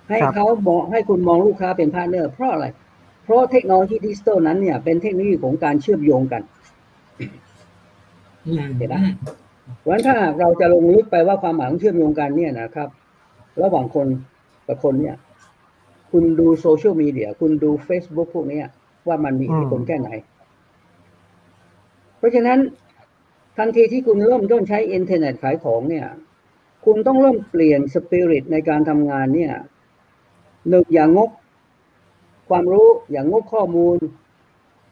[0.08, 2.66] ให้ครับเขามองให้คุณมองลูกค้าเป็น partner เพราะอะไร
[3.24, 6.42] เพราะเทคโนโลยีดิจิตอลนั้นเนี่ย เป็นเทคโนโลยีของการเชื่อมโยงกัน
[8.46, 8.96] อืมเห็นไหม
[9.80, 12.88] เพราะฉะนั้นถ้าเราจะลงลึกไปว่าความหมายของเชื่อมโยงกันเนี่ยนะครับ
[13.62, 14.06] ระหว่างคน
[14.66, 15.16] กับคนเนี่ย
[16.12, 18.66] คุณดูโซเชียลมีเดีย คุณดู Facebook พวกเนี้ย
[19.08, 20.10] ว่ามันมีอิทธิพลอืมแค่ไหน
[22.18, 22.58] เพราะฉะนั้น
[23.56, 26.06] ทันทีที่คุณเริ่มต้นใช้อินเทอร์เน็ตขายของเนี่ย
[26.84, 29.52] คุณต้องเริ่มเปลี่ยนสปิริตในการทำงานเนี่ย
[30.68, 31.30] หนึ่งอย่างงก
[32.50, 33.96] ความรู้อย่างงกข้อมูล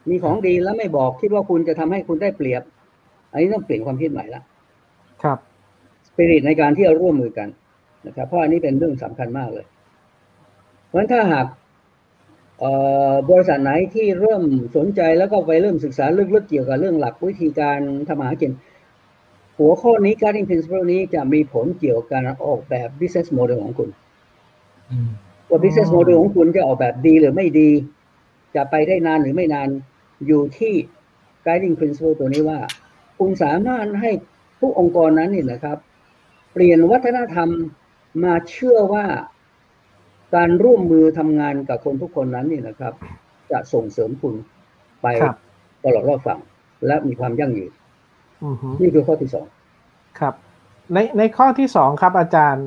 [0.08, 2.62] มีของดีแล้วไม่บอกคิดว่าคุณจะทำให้คุณได้เปรียบ
[3.32, 4.42] อันนี้ต้องเปลี่ยนความคิดใหม่ละ
[5.22, 5.38] ครับ
[6.08, 7.48] สปิริตในการที่จะร่วมมือกัน
[8.06, 9.66] นะครับเพราะอันนี้เป็นเรื่องสำคัญมากเลย
[10.88, 11.46] เพราะฉะนั้นถ้าหาก
[12.60, 12.72] เอ่
[13.10, 14.42] อบริษัทไหนที่เริ่ม
[14.76, 18.52] สนใจแล้วก็ไปเริ่มศึกษาลึกๆเกี่ยวกับเรื่องหลักวิธีการทำมาหากิน
[19.58, 23.88] หัวข้อนี้ guiding principle นี้จะมีผลเกี่ยวกับการออกแบบ business model ของคุณ
[24.90, 25.10] อืม
[25.48, 27.70] ว่า business model ของคุณจะออกแบบดีหรือไม่ดี
[28.54, 29.68] จะไปได้นานหรือไม่นาน
[30.26, 30.74] อยู่ที่
[31.46, 32.58] guiding principle ตัวนี้ว่า
[33.18, 34.10] คุณสามารถให้
[34.60, 35.78] ทุกองค์กรนั้นเนี่ยนะครับ
[36.52, 37.48] เปลี่ยนวัฒนธรรม
[38.24, 39.06] มาเชื่อว่า
[40.34, 42.94] การร่วมมือทำงานกับคนทุกคนนั้นเนี่ยนะครับ
[43.50, 44.34] จะส่งเสริมคุณ
[45.02, 45.36] ไปครับ
[45.84, 46.40] ตลอดรอดฝั่ง
[46.86, 47.72] และมีความยั่งยืน
[48.44, 49.46] อือฮึนี่คือข้อที่สอง
[50.20, 50.34] ครับ
[50.94, 52.66] ในในข้อที่สองครับอาจารย์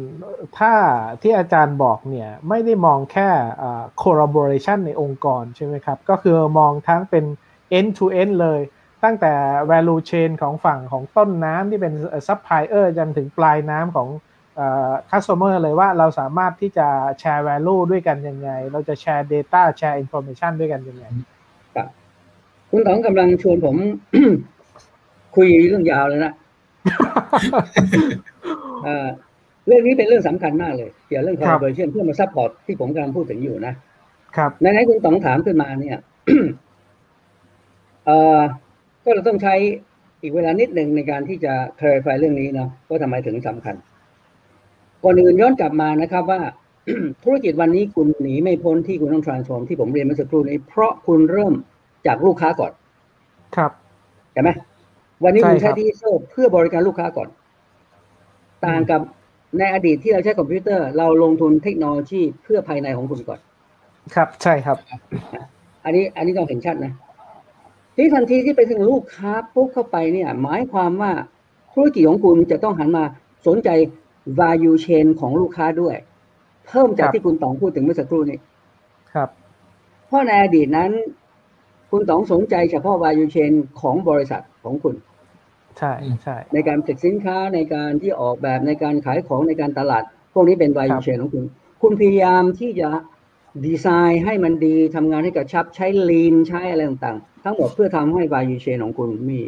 [0.60, 0.74] ถ้า
[1.22, 3.30] ที่อาจารย์บอกเนี่ย ไม่ได้มองแค่
[3.62, 7.26] อ่า collaboration ในองค์กรใช่ไหมครับ ก็คือมองทั้งเป็น
[7.78, 8.62] end to end เลย
[9.04, 9.34] ตั้งแต่
[9.72, 11.94] value chain ของฝั่งของต้นน้ำที่เป็น
[12.28, 14.08] supplier จนถึงปลายน้ำของ
[15.12, 16.88] customer เลยว่าเราสามารถที่จะ
[17.20, 21.06] แชร์ value ด้วยกันยังไง เราจะแชร์ data แชร์ information ด้วยกันยังไง
[21.76, 21.88] ครับ
[22.70, 23.76] คุณต๋องกำลังชวนผม
[25.36, 26.34] คุยเรื่องยาวเลยนะ
[28.84, 29.08] เอ่อ
[29.68, 33.74] เรื่องนี้เป็นเรื่องสำคัญมากเลย เกี่ยวกับเรื่องครับ collaboration เพื่อมา support ที่ผมกำลังพูดถึงอยู่นะ
[34.38, 35.98] ครับในไหนๆคุณต๋องถามขึ้นมาเนี่ย
[38.06, 38.40] เอ่อ
[39.04, 39.56] ก็เราต้องใช้
[40.22, 43.76] อีกเวลานิดหนึ่งในการที่จะ clarify เรื่องนี้เนาะว่าทำไมถึงสำคัญ
[45.04, 46.42] ก่อนอื่นย้อนกลับมานะครับว่า
[47.24, 51.54] ธุรกิจวันนี้คุณหนีไม่พ้นที่คุณต้อง transform ที่ผมเรียนเมื่อสักครู่นี้ เพราะคุณเริ่ม
[52.08, 52.72] จากลูกค้าก่อน
[53.56, 53.72] ครับ
[54.34, 54.50] ใช่ไหม
[55.24, 57.30] วันนี้ใช่คุณครัใช้บดิจิทัลเพื่อบริการลูกค้าก่อน
[58.66, 59.02] ต่างกับ
[59.60, 63.40] ในอดีตที่เราใช้คอมพิวเตอร์ เราลงทุนเทคโนโลยีเพื่อภายในของคุณก่อน
[64.16, 64.78] ครับใช่ครับ
[65.84, 66.94] อันนี้อันนี้ต้องเห็นชัดนะ
[67.96, 71.12] ที่ทันทีที่ไปถึงลูกค้าปุ๊บเข้าไปเนี่ย หมายความว่า
[71.74, 73.04] ธุรกิจของคุณจะต้องหันมา
[73.48, 73.70] สนใจ
[74.40, 75.96] value chain ของลูกค้าด้วย
[76.68, 78.38] เพิ่มจากครับที่คุณต๋องพูดถึงเมื่อสักครู่นี้
[79.14, 79.30] ครับ
[80.08, 80.92] เพราะในอดีตนั้น
[81.92, 84.96] คุณต๋องสนใจเฉพาะ value chain ของบริษัทของคุณ
[85.78, 90.04] ใช่ใช่ในการผลิตสินค้าในการที่ออกแบบในการขายของในการตลาด
[90.34, 91.44] พวกนี้เป็นครั value บ chain ของคุณ
[91.82, 92.90] คุณพยายามที่จะ
[93.66, 99.40] ดีไซน์ให้มันดีทำงานให้กระชับใช้ lean ใช้อะไรต่างๆ ทั้งหมดเพื่อทำให้ value chain ของคุณมี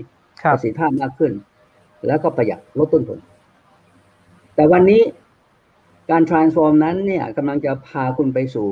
[0.41, 1.31] ครัปบระสิทธิภาพมากขึ้น
[2.07, 3.19] แล้วก็ประหยัดลดต้นทุน
[4.55, 5.01] แต่วันนี้
[6.11, 8.67] การ transform นั้นเนี่ยกำลังจะพาคุณไปสู่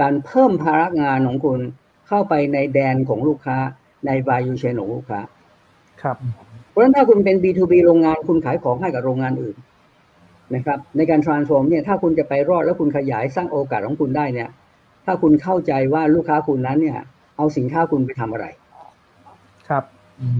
[0.00, 1.60] การเพิ่มภาระงานของคุณ
[2.08, 3.58] เข้าไปในแดนของลูกค้า
[4.06, 5.20] ใน value chain ของลูกค้า
[6.02, 6.16] ครับ
[6.70, 9.56] เพราะฉะนั้นถ้าคุณเป็น B2B โรงงานคุณขายของให้กับโรงงานอื่น
[10.54, 14.48] นะครับในการ transform เนี่ยถ้าคุณจะไปรอดแล้วคุณขยายสร้างโอกาสของคุณได้เนี่ย
[15.04, 16.98] ถ้าคุณเข้าใจว่าลูกค้าคุณนั้นเนี่ย
[17.36, 18.46] เอาสินค้าคุณไปทำอะไร
[19.68, 19.84] ครับ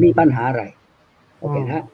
[0.03, 0.63] มีปัญหาอะไร
[1.39, 1.85] โอเคนะฮะ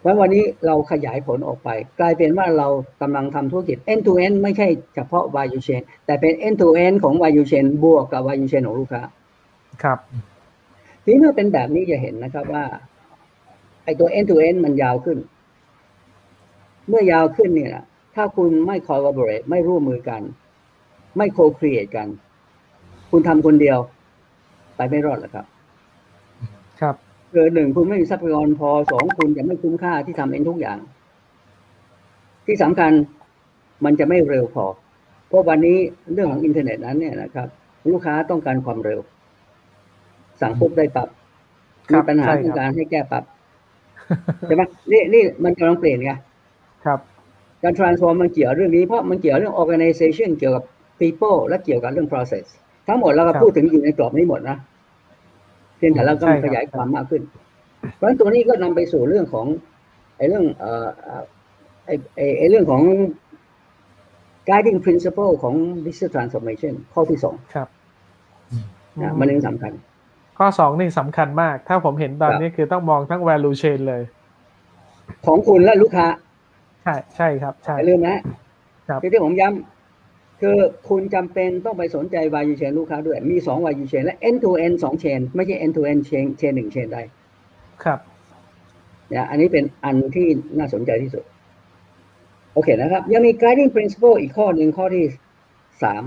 [0.00, 1.68] เพราะวันนี้เราขยายผลออกไป
[2.00, 2.68] กลายเป็นว่าเรา
[3.02, 8.50] กำลังทำธุรกิจ end to end ไม่ใช่เฉพาะ value chain แต่เป็น end to end ของ value chain บวกกับ value
[8.52, 9.02] chain ของลูกค้า
[9.82, 9.98] ครับ
[11.02, 12.64] ทีนี้เมื่อเป็นแบบนี้จะเห็นนะครับว่า
[13.84, 15.18] ไอ้ตัว end to end มันยาวขึ้น
[16.88, 17.84] เมื่อยาวขึ้นเนี่ยนะ
[18.14, 20.22] ถ้าคุณไม่ collaborate ไม่ร่วมมือกัน
[21.16, 22.08] ไม่ co-create กัน
[23.10, 23.78] คุณทำคนเดียว
[24.76, 25.46] ไปไม่รอดหรอกครับ
[26.80, 26.96] ครับ
[27.32, 30.78] คือหนึ่งคุณไม่มีทรัพยากรพอสองคุณจะไม่คุ้มค่าที่ทำเองทุกอย่าง
[32.46, 32.92] ที่สำคัญ
[33.84, 34.66] มันจะไม่เร็วพอ
[35.28, 35.76] เพราะวันนี้
[36.12, 37.48] เรื่องของอินเทอร์เน็ตนั้นเนี่ยนะครับ
[37.92, 39.00] ลูกค้าต้องการความเร็ว
[40.40, 41.08] สั่งปุ๊บได้ปรับ
[41.90, 43.24] ครัมีบปัญหาใช่ต้องครับการให้แก้ปรับ
[44.46, 44.62] ใช่ไหม
[44.92, 46.12] นี่นี่มันกำลังเปลี่ยนไง
[46.84, 47.00] ครับ
[47.62, 50.64] การ transform มันเกี่ยวเรื่องนี้เพราะมันเกี่ยวเรื่อง organization เกี่ยวกับ
[51.00, 52.44] people และเกี่ยวกับเรื่อง process
[52.88, 54.56] ทั้งหมดเราก็ครับพูดถึงอยู่ในกรอบนี้หมดนะ
[55.80, 57.22] เพียงแต่เราก็ใช่ครับขยายความมากขึ้น
[57.96, 59.46] เพราะฉะนั้นตัวนี้ก็นำไปสู่เรื่องของ
[60.16, 61.24] ไอ้เรื่องเอ่อเอ่อ
[61.86, 62.82] ไอ้ไอ้ไอ้เรื่องของ
[64.48, 65.54] guiding principle ของ
[65.86, 67.68] digital transformation ข้อที่สองครับ
[69.00, 69.72] นะมันยังสำคัญ
[70.38, 74.02] ข้อสองนี่สำคัญมาก ถ้าผมเห็นตอนนี้คือต้องมองทั้ง value chain เลย
[75.26, 76.06] ของคุณและลูกค้า
[76.82, 78.18] ใช่ใช่ครับ ใช่อย่าลืมนะ
[78.88, 79.79] ครับที่ที่ผมย้ำ
[80.40, 80.56] คือ
[80.88, 85.82] คุณจำเป็นต้องไปสนใจ value chain ลูกค้าด้วย มีสอง value chain และ end to end สอง chain ไม่ใช่ end to
[85.90, 87.02] end chain chain หนึ่ง chain ได้
[87.84, 88.00] ครับ
[89.12, 91.24] นะอันนี้เป็นอันที่น่าสนใจที่สุด
[92.54, 95.04] โอเคนะครับ ยังมี guiding principle อีกข้อหนึ่งข้อที่
[95.82, 96.02] สาม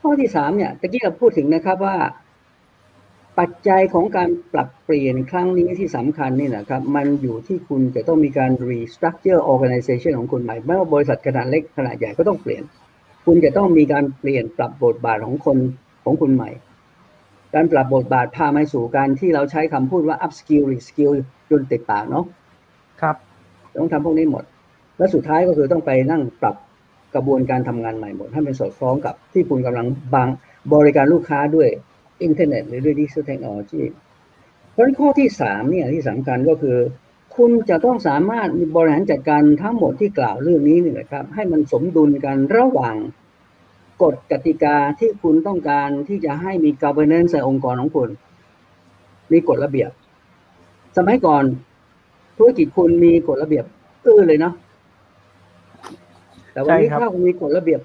[0.00, 1.96] ข้อที่สามเนี่ยตะกี้เราพูดถึงนะครับว่า
[3.40, 12.62] ปัจจัยของการปรับเปลี่ยนครั้งนี้ที่สำคัญนี่นะครับ มันอยู่ที่คุณจะต้องมีการ restructure organization ของคุณใหม่ ไม่ว่าบริษัทขนาดเล็กขนาดใหญ่ก็ต้องเปลี่ยน
[13.26, 15.58] คุณจะต้องมีการเปลี่ยนปรับบทบาทของคน
[16.04, 16.50] ของคุณใหม่
[17.54, 21.12] การปรับบทบาทพามาสู่การที่เราใช้คำพูดว่า up skill re skill
[21.50, 22.24] จนติดปากเนาะ
[23.00, 23.16] ครับ
[23.76, 24.44] ต้องทำพวกนี้หมด
[24.98, 26.56] และสุดท้ายก็คือต้องไปนั่งปรับ
[27.14, 30.28] กระบวนการทำงานใหม่หมดให้มันสอดคล้องกับที่คุณกำลังบาง
[30.74, 31.68] บริการลูกค้าด้วย
[32.22, 33.82] อินเทอร์เน็ตหรือด้วยดิจิทัลเทคโนโลยี
[34.70, 36.78] เพราะฉะนั้นข้อที่สามเนี่ยที่สำคัญก็คือ
[37.36, 42.96] คุณจะต้องสามารถบริหารจัดการทั้งหมดที่กล่าวเรื่องนี้เนี่ยนะครับ ให้มันสมดุลกันระหว่าง
[44.02, 48.08] กฎกติกาที่คุณต้องการที่จะให้มี governance ในองค์กรของคุณ
[49.32, 49.90] มีกฎระเบียบ
[50.96, 51.44] สมัยก่อน
[52.38, 53.64] ธุรกิจคุณมีกฎระเบียบ
[54.04, 54.54] อื้อเลยเนาะ
[56.52, 57.80] แต่วันนี้ใช่ครับถ้าคุณมีกฎระเบียบ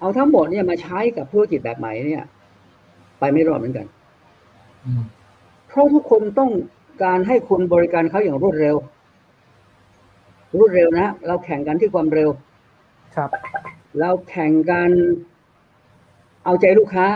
[0.00, 2.26] เอาทั้งหมดเนี่ยมาใช้กับธุรกิจแบบใหม่เนี่ย
[3.20, 3.86] ไปไม่รอดเหมือนกัน
[4.84, 5.02] อืม
[5.68, 6.50] เพราะทุกคนต้อง
[7.04, 8.76] การให้คุณบริการเขาอย่างรวดเร็ว
[10.58, 12.30] รวดเร็วนะเราแข่งกันที่ความเร็ว
[13.16, 13.28] ครับ
[14.00, 14.90] เราแข่งกัน
[16.44, 17.06] เอาใจลูกค้า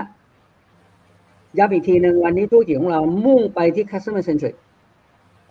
[1.59, 4.55] ย้ำอีกทีหนึ่งวันนี้ธุรกิจของเรามุ่งไปที่ customer centric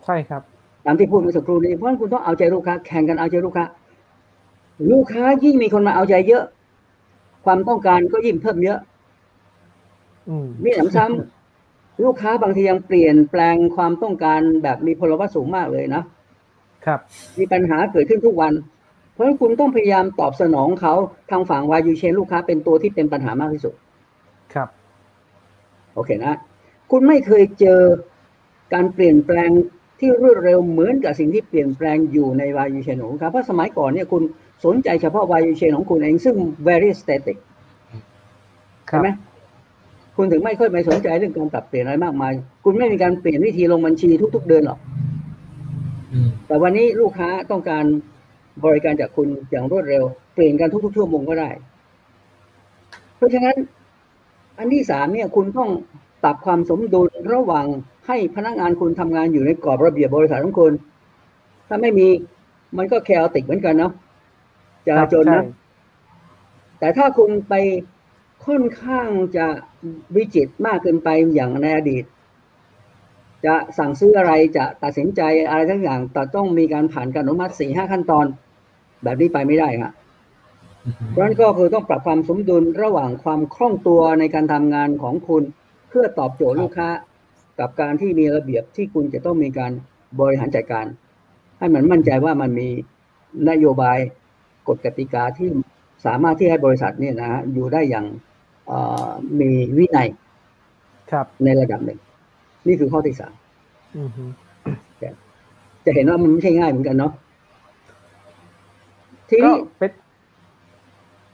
[0.04, 0.42] ใช่ครับ
[0.84, 3.64] ตามที่พูดเมื่อสักครู่นี้เพราะฉะนั้นคุณต้องเอาใจลูกค้า แข่งกันเอาใจลูกค้า
[4.90, 6.44] ลูกค้ายิ่งมีคนมาเอาใจเยอะ
[7.44, 8.93] ความต้องการก็ยิ่งเพิ่มเยอะอื
[10.44, 16.02] มมีหนำซ้ำลูกค้าบางทียังเปลี่ยนแปลงความต้องการแบบมีพลวัตสูงมากเลยนะ
[16.86, 17.00] ครับ
[17.38, 18.52] มีปัญหาเกิดขึ้นทุกวัน
[19.12, 20.94] เพราะฉะนั้นคุณต้องพยายามตอบสนองเขา
[21.30, 23.74] ทางฝั่งวายูเชนลูกค้าเป็นตัวที่เป็นปัญหามากที่สุด
[24.54, 24.68] ครับ
[25.94, 26.34] โอเคนะ
[26.90, 27.80] คุณไม่เคยเจอ
[28.74, 29.50] การเปลี่ยนแปลง
[30.00, 34.22] ที่รวดเร็วเหมือนกับสิ่งที่เปลี่ยนแปลงอยู่ในวายูเชนของคุณครับเพราะสมัยก่อนเนี่ยคุณ
[34.64, 37.38] สนใจเฉพาะวายูเชนของคุณเองซึ่ง very static
[38.90, 39.08] ครัใช่บไหม
[40.16, 42.32] คุณถึงไม่ค่อยไปสนใจเรื่องการปรับเปลี่ยนอะไรมากมาย
[42.64, 44.78] คุณไม่มีการเปลี่ยนวิธีลงบัญชีทุก ๆ เดือนหรอก
[46.12, 47.84] อืมแต่วันนี้ลูกค้าต้องการ
[48.64, 50.02] บริการจากคุณอย่างรวดเร็ว
[50.34, 51.50] เปลี่ยนกันทุกๆชั่วโมงก็ได้
[53.16, 53.56] เพราะฉะนั้น
[54.58, 55.70] อันที่สามเนี่ย คุณต้อง
[56.22, 57.66] ปรับความสมดุลระหว่าง
[58.06, 60.72] ให้พนักงานคุณทำงานอยู่ในกรอบระเบียบบริษัทของคุณ
[61.68, 62.08] ถ้าไม่มี
[62.76, 63.92] มันก็แคอติกเหมือนกันเนาะ
[64.86, 65.44] จครารับจนใช่นะ
[66.78, 67.54] แต่ถ้าคุณไป
[68.46, 69.46] ค่อนข้างจะ
[70.16, 72.04] วิจิตรมากเกินไปอย่างในอดีต
[73.46, 78.26] จะสั่งซื้ออะไรจะตัดสินใจอะไรทั้งอย่างแต่ต้องมีการผ่านการอนุมัติสี่ห้าขั้นตอน
[79.02, 79.92] แบบนี้ไปไม่ได้ครับ
[81.10, 85.42] เพราะนั้นก็คือต้องปรับความสมดุลระหว่างความคล่องตัวในการทำงานของคุณ
[85.88, 86.88] เพื่อตอบโจทย์ลูกค้า
[87.60, 89.72] กับการที่มีระเบียบที่คุณจะต้องมีการ
[90.20, 90.86] บริหารจัดการ
[91.58, 92.68] ให้มันมั่นใจว่ามันมี
[93.50, 93.98] นโยบาย
[94.68, 95.48] กฎกติกาที่
[96.06, 98.06] สามารถที่ให้บริษัทเนี่ยนะฮะอยู่ได้อย่าง
[99.40, 100.08] มีวินัย
[101.12, 102.00] ครับในระดับหนึ่ง
[102.66, 103.34] นี่คือข้อที่สาม
[103.98, 104.24] อือฮึ
[105.84, 107.12] จะเห็นว่ามันไม่ใช่ง่ายเหมือนกันเนาะ
[109.28, 109.92] ทีก็นี้เป็น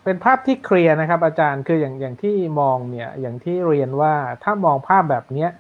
[0.05, 4.15] เป็นภาพที่เคลียร์นะครับ อาจารย์คืออย่างอย่างที่มองเนี่ย อย่างที่เรียนว่า
[4.45, 5.51] ถ้ามองภาพแบบเนี้ย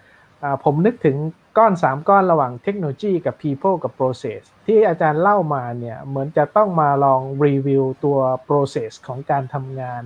[0.42, 1.16] อ่าผมนึกถึง
[1.58, 10.02] ก้อนสามก้อนระหว่างเทคโนโลยีกับ people กับ process ที่อาจารย์เล่ามาเนี่ย เหมือนจะต้องมาลองรีวิวตัว process ของการทำงาน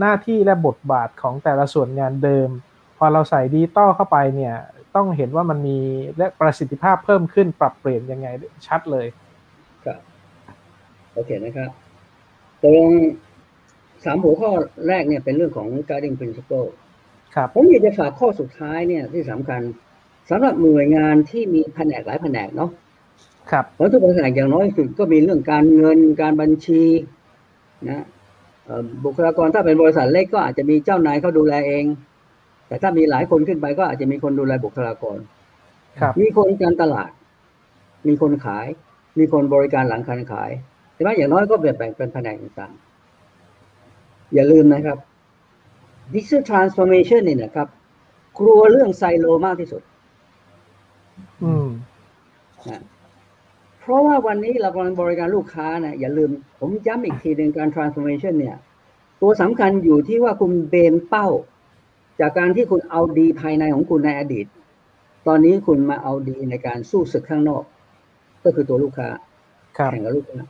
[0.00, 2.48] หน้าที่และบทบาทของแต่ละส่วนงานเดิม
[2.98, 4.54] พอเราใส่ดิจิตอลเข้าไปเนี่ย
[4.96, 5.78] ต้องเห็นว่ามันมี
[6.18, 8.28] และประสิทธิภาพเพิ่มขึ้นปรับเปลี่ยนยังไง
[8.66, 9.06] ชัดเลย
[9.84, 9.98] ครับ
[11.14, 11.70] โอเคนะครับ
[12.62, 12.90] ตกลง
[14.04, 14.50] สามหัวข้อ
[14.88, 16.68] แรกเนี่ยเป็นเรื่องของ guiding principle
[17.34, 19.62] ครับผมอยากจะฝากข้อสุดท้ายเนี่ยที่สำคัญ
[20.30, 22.70] สำหรับหน่วยงานที่มีแผนกหลายแผนกเนาะ
[23.50, 26.82] ครับเพราะทุกแผนกอย่างน้อยที่สุดก็มีเรื่องการเงินการบัญชี
[27.88, 28.04] นะเอ่อ
[29.04, 31.84] บุคลากรถ้าเป็นบริษัทเล็กก็อาจจะมีเจ้านายเขาดูแลเอง
[32.68, 35.18] แต่ถ้ามีหลายคนขึ้นไปก็อาจจะมีคนดูแลบุคลากร
[36.00, 37.10] ครับมีคนการตลาด
[38.06, 38.66] มีคนขาย
[39.18, 40.50] มีคนบริการหลังการขาย
[40.94, 44.98] ใช่ไหมอย่างน้อยก็แบ่งเป็นแผนกต่างๆอย่าลืมนะครับ
[46.12, 47.68] digital transformation เนี่ยนะครับ
[48.38, 49.82] กลัวเรื่องไซโลมากที่สุด
[51.44, 51.68] อืม
[52.68, 52.80] นะ
[53.86, 58.56] เพราะว่าวันนี้เรากำลังบริการลูกค้านะอย่าลืม ผมย้ำอีกทีหนึ่งการ transformation เนี่ย
[59.22, 61.28] ตัวสำคัญอยู่ที่ว่าคุณเบนเป้า
[62.20, 64.46] จากการที่คุณเอาดีภายในของคุณในอดีต
[65.26, 67.64] ตอนนี้คุณมาเอาดีในการสู้ศึกข้างนอก
[68.44, 69.08] ก็คือตัวลูกค้า
[69.78, 70.40] ครับแข่งกับลูกค้า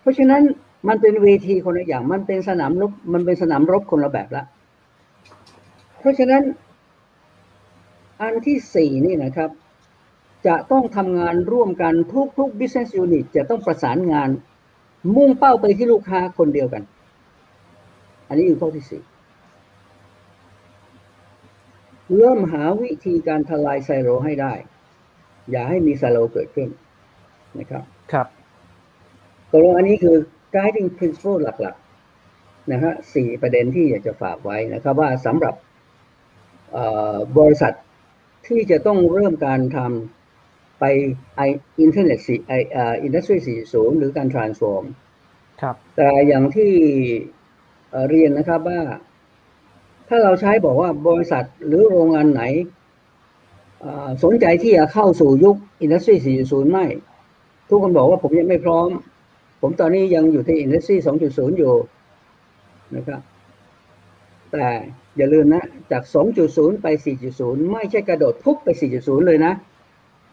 [0.00, 0.42] เพราะฉะนั้น
[0.88, 4.44] มันเป็นเวทีคนละอย่าง มันเป็นสนามรบมันเป็นสนามรบคนละแบบละ
[6.00, 6.42] เพราะฉะนั้น
[8.20, 9.50] อันที่สี่นี่นะครับ
[10.46, 11.94] จะต้องทำงานร่วมกัน
[12.38, 14.28] ทุกๆ business unit จะต้องประสานงาน
[15.16, 16.82] มุ่งเป้าไปที่ลูกค้าคนเดียวกัน
[18.28, 19.02] อันนี้คือข้อที่สี่
[22.16, 24.52] เริ่มหาวิธีการทลายไซโลให้ได้
[25.50, 26.68] อย่าให้มีไซโลเกิดขึ้น
[27.58, 28.26] นะครับ ครับ
[29.50, 30.16] ตกลงอันนี้คือ
[30.54, 35.54] guiding principle หลักๆนะฮะสี่ประเด็นที่อยากจะฝากไว้นะครับ ว่าสำหรับ
[36.72, 37.74] เอ่อบริษัท
[38.46, 40.15] ที่จะต้องเริ่มการทำ
[40.78, 40.84] ไป
[41.36, 41.40] ไอ
[41.80, 44.84] อินเทอร์เน็ตสี่ไอเอ่อ industry สี่ศูนย์หรือการ transform
[45.60, 46.72] ครับ แต่อย่างที่
[47.90, 48.80] เอ่อเรียนนะครับว่า
[50.08, 52.42] ถ้าเราใช้บอกว่าบริษัทหรือโรงงานไหน
[53.80, 56.14] เอ่อสนใจที่จะเข้าสู่ยุคอินดัสทรี
[56.50, 56.86] 4.0ไม่
[57.68, 58.88] ทุกคนบอกว่าผมยังไม่พร้อม
[59.60, 60.96] ผมตอนนี้ยังอยู่ที่อินดัสทรี
[61.28, 61.74] 2.0อยู่
[62.96, 63.20] นะครับ
[64.52, 64.66] แต่
[65.16, 66.02] อย่าลืมนะ จาก
[66.42, 66.86] 2.0 ไป
[67.30, 69.52] 4.0 ไม่ใช่กระโดดพุบไป 4.0 เลยนะ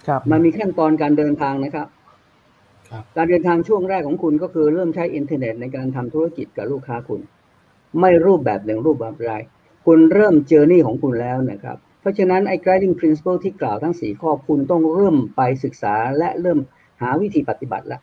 [0.07, 1.87] ครับ มันมีขั้นตอนการเดินทางนะครับ
[2.89, 7.21] ครับ การเดินทางช่วงแรกของคุณก็คือเริ่มใช้อินเทอร์เน็ตในการทำธุรกิจกับลูกค้าคุณ
[8.01, 9.33] ไม่รูปแบบหนึ่งรูปแบบใด
[9.85, 16.59] คุณเริ่ม journey ของคุณแล้วนะครับ เพราะฉะนั้นไอ้ guiding principle ที่กล่าวทั้งสี่ข้อคุณต้องเริ่มไปศึกษาและเริ่ม
[17.01, 17.99] หาวิธีปฏิบัติละ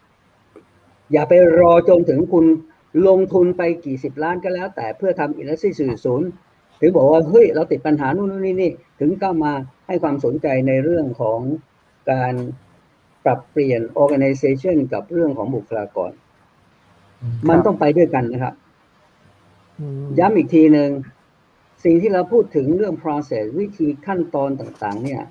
[1.12, 2.46] อย่าไปรอจนถึงคุณ
[3.06, 6.28] ลงทุนไปกี่สิบล้านก็แล้ว แต่เพื่อทำ industry สี่ศูนย์
[6.80, 9.52] ถึงบอกว่าเฮ้ยเราติดปัญหานู่นนนนี่นี่ถึงก็มา
[9.86, 11.40] ให้ความสนใจในเรื่องของ
[12.10, 12.34] การ
[13.24, 16.10] ปรับเปลี่ยน organization กับเรื่องของบุคลากร
[17.48, 18.54] มันต้องไปด้วยกันนะครับ
[19.78, 20.90] อืมย้ำอีกทีหนึ่ง
[21.84, 25.22] สิ่งที่เราพูดถึงเรื่อง process วิธีขั้นตอนต่าง ๆ เนี่ย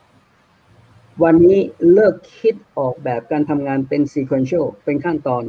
[1.23, 1.59] วันนี้
[1.93, 5.43] เลิกคิดออกแบบการทำงานเป็น sequential เป็นขั้นตอน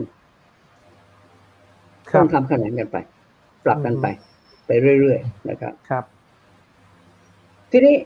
[2.10, 2.96] ครัต้บองทำขนานกันไป
[3.64, 4.06] ปรับกันไป
[4.66, 6.04] ไปเรื่อย ๆ นะครับ ครับ
[7.70, 7.96] ทีนี้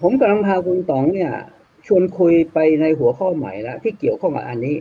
[0.00, 1.32] ผมกำลังพาคุณต๋องเนี่ย
[1.88, 4.76] ชวนคุยไปในหัวข้อใหม่แล้วที่เกี่ยวข้องกับอันนี้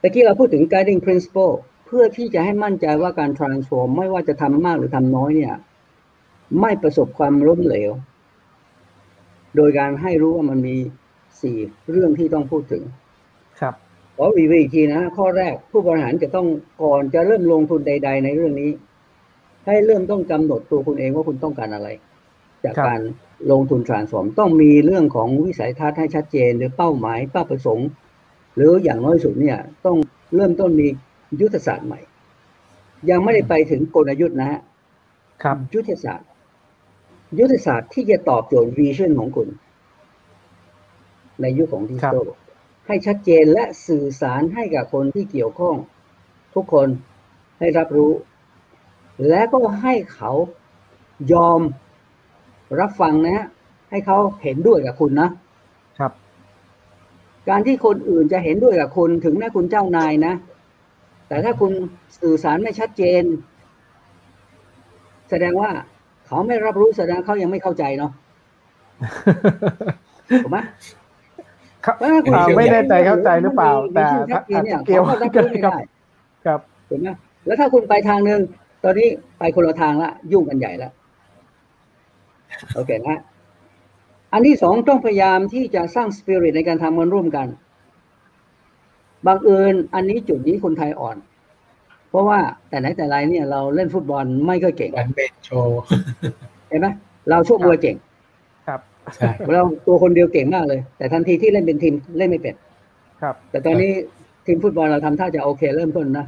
[0.00, 1.54] ตะกี้เราพูดถึง guiding principle
[1.86, 5.54] เพื่อที่จะให้มั่นใจว่าการ transform ไม่ว่าจะทำมากหรือทำน้อยเนี่ย
[6.60, 7.92] ไม่ประสบความล้มเหลว
[9.56, 10.76] โดยการให้รู้ว่ามันมี
[11.40, 11.56] สี่
[11.90, 12.82] เรื่องที่ต้องพูดถึง
[13.60, 13.74] ครับ
[14.16, 16.46] ขอรีวิวอีกทีนะ ข้อแรกผู้บริหารจะต้อง
[16.82, 18.70] ก่อนจะเริ่มลงทุนใด ๆ ในเรื่องนี้
[19.66, 21.88] ให้เริ่มต้องกำหนดตัวคุณเองว่าคุณต้องการอะไร
[22.64, 23.00] จากครับการ
[23.50, 27.88] ลงทุน transform ต้องมีเรื่องของวิสัยทัศน์ให้ชัดเจน หรือเป้าหมายเป้าประสงค์
[28.56, 29.96] หรืออย่างน้อยสุดเนี่ยต้อง
[30.34, 30.86] เริ่มต้นมี
[31.40, 32.00] ยุทธศาสตร์ใหม่
[33.10, 34.60] ยังไม่ได้ไปถึงกลยุทธ์นะฮะ
[35.42, 36.28] ครับยุทธศาสตร์
[37.38, 39.48] ยุทธศาสตร์ที่จะตอบโจทย์วิชั่นของคุณ
[41.40, 42.24] ในยุคของดิจิทัล
[42.86, 45.76] ให้ชัดเจนและสื่อสารให้กับคนที่เกี่ยวข้อง
[46.54, 46.88] ทุกคน
[47.58, 48.12] ให้รับรู้
[49.28, 50.32] และก็ให้เขา
[51.32, 51.60] ยอม
[52.80, 53.46] รับฟังนะฮะ
[53.90, 55.28] ให้เขาเห็นด้วยกับคุณนะ
[55.98, 56.12] ครับ
[57.48, 60.34] การที่คนอื่นจะเห็นด้วยกับคุณถึงแม้คุณเจ้านายนะ
[61.28, 61.72] แต่ถ้าคุณ
[62.20, 63.22] สื่อสารไม่ชัดเจน
[65.30, 65.70] แสดงว่า
[66.26, 68.12] เขาไม่รับรู้แสดงเขายังไม่เข้าใจเนาะ
[70.42, 70.58] ถูกไหม
[71.84, 75.78] ครับเพราะถ้าคุณอ่าไม่แน่ใจเข้าใจหรือเปล่า แต่มีชัดเจนอาจเนี่ยจะเกี่ยวเขาก็รับกันรู้ไม่ครับได้
[76.46, 77.08] ครับถูกไหม
[77.46, 78.40] แล้วถ้าคุณไปทางหนึ่ง
[78.84, 79.08] ตอนนี้
[79.38, 80.90] ไปคนละทางละยุ่งกันใหญ่ละ
[82.74, 83.18] โอเคนะ
[84.32, 87.46] อันที่สองต้องพยายามที่จะสร้างสปิริตในการทำงานร่วมกัน
[89.26, 91.16] บางเอิญอันนี้จุดนี้คนไทยอ่อน
[92.10, 92.38] เพราะว่า
[92.68, 95.80] แต่ไหนแต่ไรเนี่ยเราเล่นฟุตบอลไม่ค่อยเก่งวันเบนโชว์
[96.68, 96.86] เห็นไหม
[97.30, 97.96] เราโชคมวยเก่ง
[98.66, 98.80] ครับ
[99.16, 102.54] ใช่เราตัวคนเดียวเก่งมากเลย แต่ทันทีที่เล่นเป็นทีมเล่นไม่เป็น
[103.22, 103.92] ครับ แต่ตอนนี้
[104.46, 106.26] ทีมฟุตบอลเราทำท่าจะโอเค เริ่มต้นนะ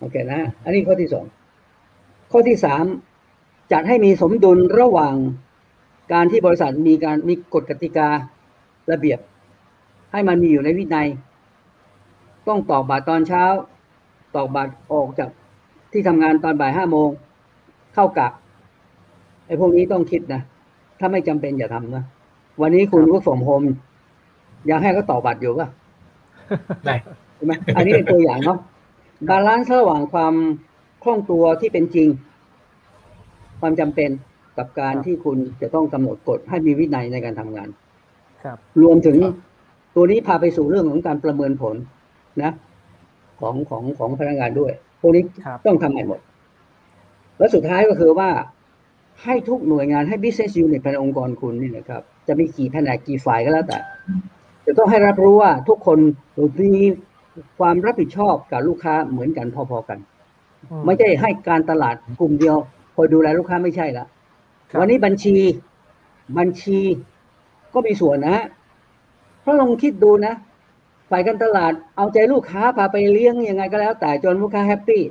[0.00, 1.24] โอเคนะ อันนี้ข้อที่สอง
[2.32, 2.84] ข้อที่สาม
[3.72, 5.14] จัดให้มีสมดุลระหว่าง
[6.12, 8.08] การที่บริษัทมีการมีกฎกติกา
[8.90, 9.18] ระเบียบ
[10.12, 11.08] ให้มันมีอยู่ในวินัย
[12.48, 13.44] ต้องตอกบัตรตอนเช้า
[14.36, 15.30] ตอกบัตรออกจาก
[15.92, 17.08] ที่ทำงานตอนบ่ายห้าโมง
[17.94, 18.28] เข้ากะ
[19.46, 20.42] ไอ้พวกนี้ต้องคิดนะ
[20.98, 22.04] ถ้าไม่จำเป็นอย่าทำนะ
[22.60, 23.62] วันนี้คุณครับก็สมโฮม
[24.66, 25.68] อยากให้เขาต่อกบัตรอยู่ป่ะ
[26.86, 26.94] ได้
[27.34, 28.58] ใช่ไหมอันนี้เป็นตัวอย่างเนาะ
[29.28, 30.34] บาลานซ์ระหว่างความ
[31.02, 32.08] คล่องตัวที่เป็นจริง
[33.60, 34.10] ความจำเป็น
[34.58, 37.68] กับการครับที่คุณจะต้องกำหนดกฎให้มีวินัยในการทำงาน
[38.44, 39.34] ครับ รวมถึงครับ
[39.94, 41.76] ตัวนี้พาไปสู่เรื่องของการประเมินผล
[42.42, 42.52] นะ
[43.40, 46.20] ของของของพนักงานด้วย พวกนี้ครับต้องทำใหม่หมด
[47.38, 48.30] และสุดท้ายก็คือว่า
[49.24, 53.78] ให้ทุกหน่วยงานให้ business unit ภายในองค์กรคุณนี่นะครับ จะมีกี่แผนกกี่ฝ่ายก็แล้วแต่
[54.66, 55.98] จะต้องให้รับรู้ว่าทุกคน
[56.60, 56.84] มี
[57.58, 59.98] ความรับผิดชอบกับลูกค้าเหมือนกันพอๆกัน
[60.70, 62.56] อืไม่ใช่ให้การตลาดกลุ่มเดียว
[63.00, 64.06] คอยดูแลลูกค้าไม่ใช่ละ
[64.70, 65.36] ครับวันนี้บัญชี
[66.38, 66.78] บัญชี
[67.74, 68.44] ก็มีส่วนนะฮะ
[69.40, 70.34] เพราะลองคิดดูนะ
[71.10, 75.02] ฝ่ายการตลาดเอาใจลูกค้าพาไปเลี้ยงยังไงก็แล้ว แต่จนลูกค้า happy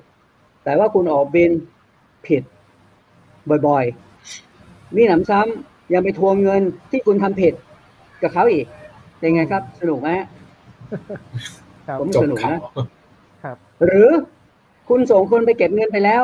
[0.63, 1.51] แต่ว่าคุณออกบิล
[2.27, 2.43] ผิด
[3.67, 7.53] บ่อยๆนี่หนำซ้ำยังไปทวงเงินที่คุณทำผิด
[8.21, 8.65] กับเขาอีก
[9.19, 10.27] เป็นไงครับ สนุกไหมฮะ
[11.87, 12.57] ครับผมจบสนุกข่านะว
[13.43, 14.09] ครับ หรือ
[14.89, 16.23] คุณส่งคนไปเก็บเงินไปแล้ว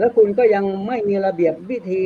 [0.00, 2.02] แล้วคุณก็ยังไม่มีระเบียบวิธี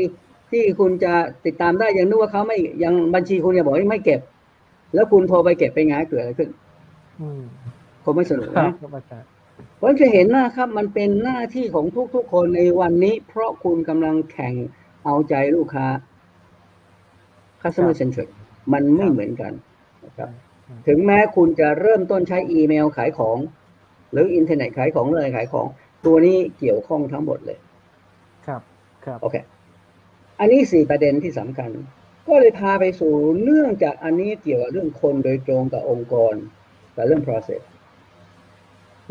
[0.50, 1.14] ที่คุณจะ
[1.44, 4.20] ติดตามได้ยังนึกว่าเขาไม่ยังบัญชีคุณยังบอกว่าไม่เก็บ
[4.94, 6.50] แล้วคุณโทรไปเก็บไปไงเกิดอะไรขึ้น
[7.20, 7.42] อืม
[8.04, 9.28] คงไม่สนุกครับนะครับอาจารย์
[9.78, 14.54] เพราะจะเห็นนะครับ มันเป็นหน้าที่ของทุกๆคนในวันนี้ เพราะคุณกำลังแข่ง
[15.04, 15.86] เอาใจลูกค้า
[17.62, 18.28] customer centric
[18.72, 19.52] มันไม่เหมือนกัน
[20.04, 20.30] นะครับ
[20.86, 23.38] ถึงแม้คุณจะเริ่มต้นใช้อีเมลขายของ
[24.12, 25.66] หรืออินเทอร์เน็ตขายของเลยขายของ
[26.06, 27.63] ตัวนี้เกี่ยวข้องทั้งหมดเลยครับครับ
[29.22, 29.36] โอเค
[30.40, 31.70] อันนี้สี่ประเด็นที่สำคัญ
[32.28, 36.34] ก็เลยพาไปสู่เนื่องจากอันนี้เกี่ยวกับเรื่องคนโดยตรงกับองค์กร
[36.96, 37.62] กับเรื่อง process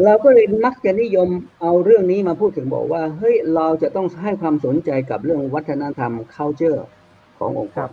[0.03, 1.29] เราก็เลยมักจะนิยม
[1.61, 6.81] เอาเรื่องนี้มาพูดถึงบอกว่า เฮ้ยเราจะต้องให้ความสนใจกับเรื่องวัฒนธรรม culture
[7.37, 7.89] ขององค์กครัรบ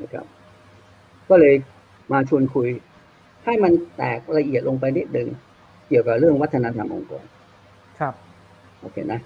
[0.00, 0.26] นะครับ
[1.28, 1.54] ก็เลย
[2.12, 2.68] มาชวนคุย
[3.44, 5.28] ให้มันแตกละเอียดลงไปนิดหนึ่ง
[5.88, 7.24] เกี่ยวกับเรื่องวัฒนธรรมองค์กร
[7.98, 8.14] ครับ
[8.80, 9.20] โอเคนะ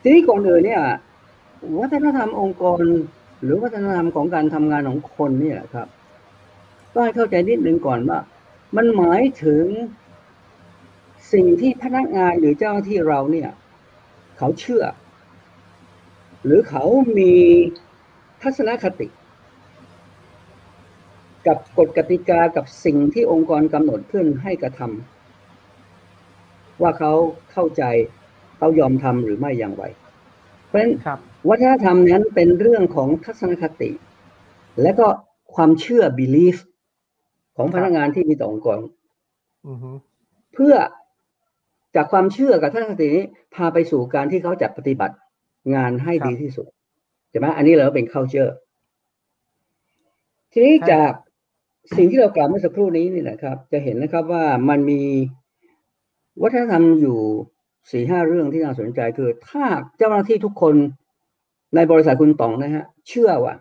[0.00, 0.82] ทีนี้ก่อนอื่นเนี่ย
[1.80, 2.82] วัฒนธรรมองค์กร
[3.42, 5.88] หรือวัฒนธรรมของการทำงานของคนเนี่ยครับ
[6.92, 8.18] ต้องให้เข้าใจนิดนึงก่อนว่า
[8.76, 9.64] มันหมายถึง
[11.32, 13.50] สิ่งที่พนักงานหรือเจ้าหน้าที่เราเนี่ย
[14.38, 14.84] เขาเชื่อ
[16.44, 16.84] หรือเขา
[17.18, 17.32] มี
[18.42, 19.08] ทัศนคติ
[21.46, 27.12] กับกฎกติกากับสิ่งที่องค์กรกำหนดขึ้นให้กระทำว่าเขา
[27.52, 27.82] เข้าใจ
[28.58, 29.84] เขายอมทำหรือไม่อย่างไร
[30.66, 33.90] เพราะฉะนั้นครับวัฒนธรรมนั้นเป็นเรื่องของทัศนคติ
[34.82, 35.06] และก็
[35.54, 36.56] ความเชื่อ belief
[37.56, 38.78] ของพนักงานที่มีต่อองค์กร
[39.68, 39.90] อือฮึ
[40.54, 40.74] เพื่อ
[41.96, 45.16] จากความเชื่อกับทัศนคตินี้ พาไปสู่การที่เขาจะปฏิบัติ
[45.74, 46.66] งานให้ดีที่สุด
[47.30, 48.52] ใช่ไหมอันนี้เราเป็น culture
[50.52, 51.12] ทีนี้จาก
[51.96, 55.00] สิ่งที่เรากล่าวเมื่อสักครู่นี้นี่นะครับ จะเห็นนะครับว่ามันมี
[56.42, 57.18] วัฒนธรรมอยู่
[57.90, 59.64] สี่ห้าเรื่องที่น่าสนใจคือ ถ้า
[59.96, 60.74] เจ้าหน้าที่ทุกคน
[61.74, 63.54] ในบริษัทคุณต๋องนะฮะ เชื่อว่า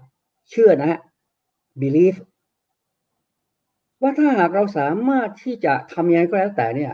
[0.50, 1.00] เชื่อนะฮะ
[1.82, 2.16] belief
[4.02, 6.94] ว่าถ้าหากเราสามารถที่จะทำยังไงก็แล้วแต่เนี่ย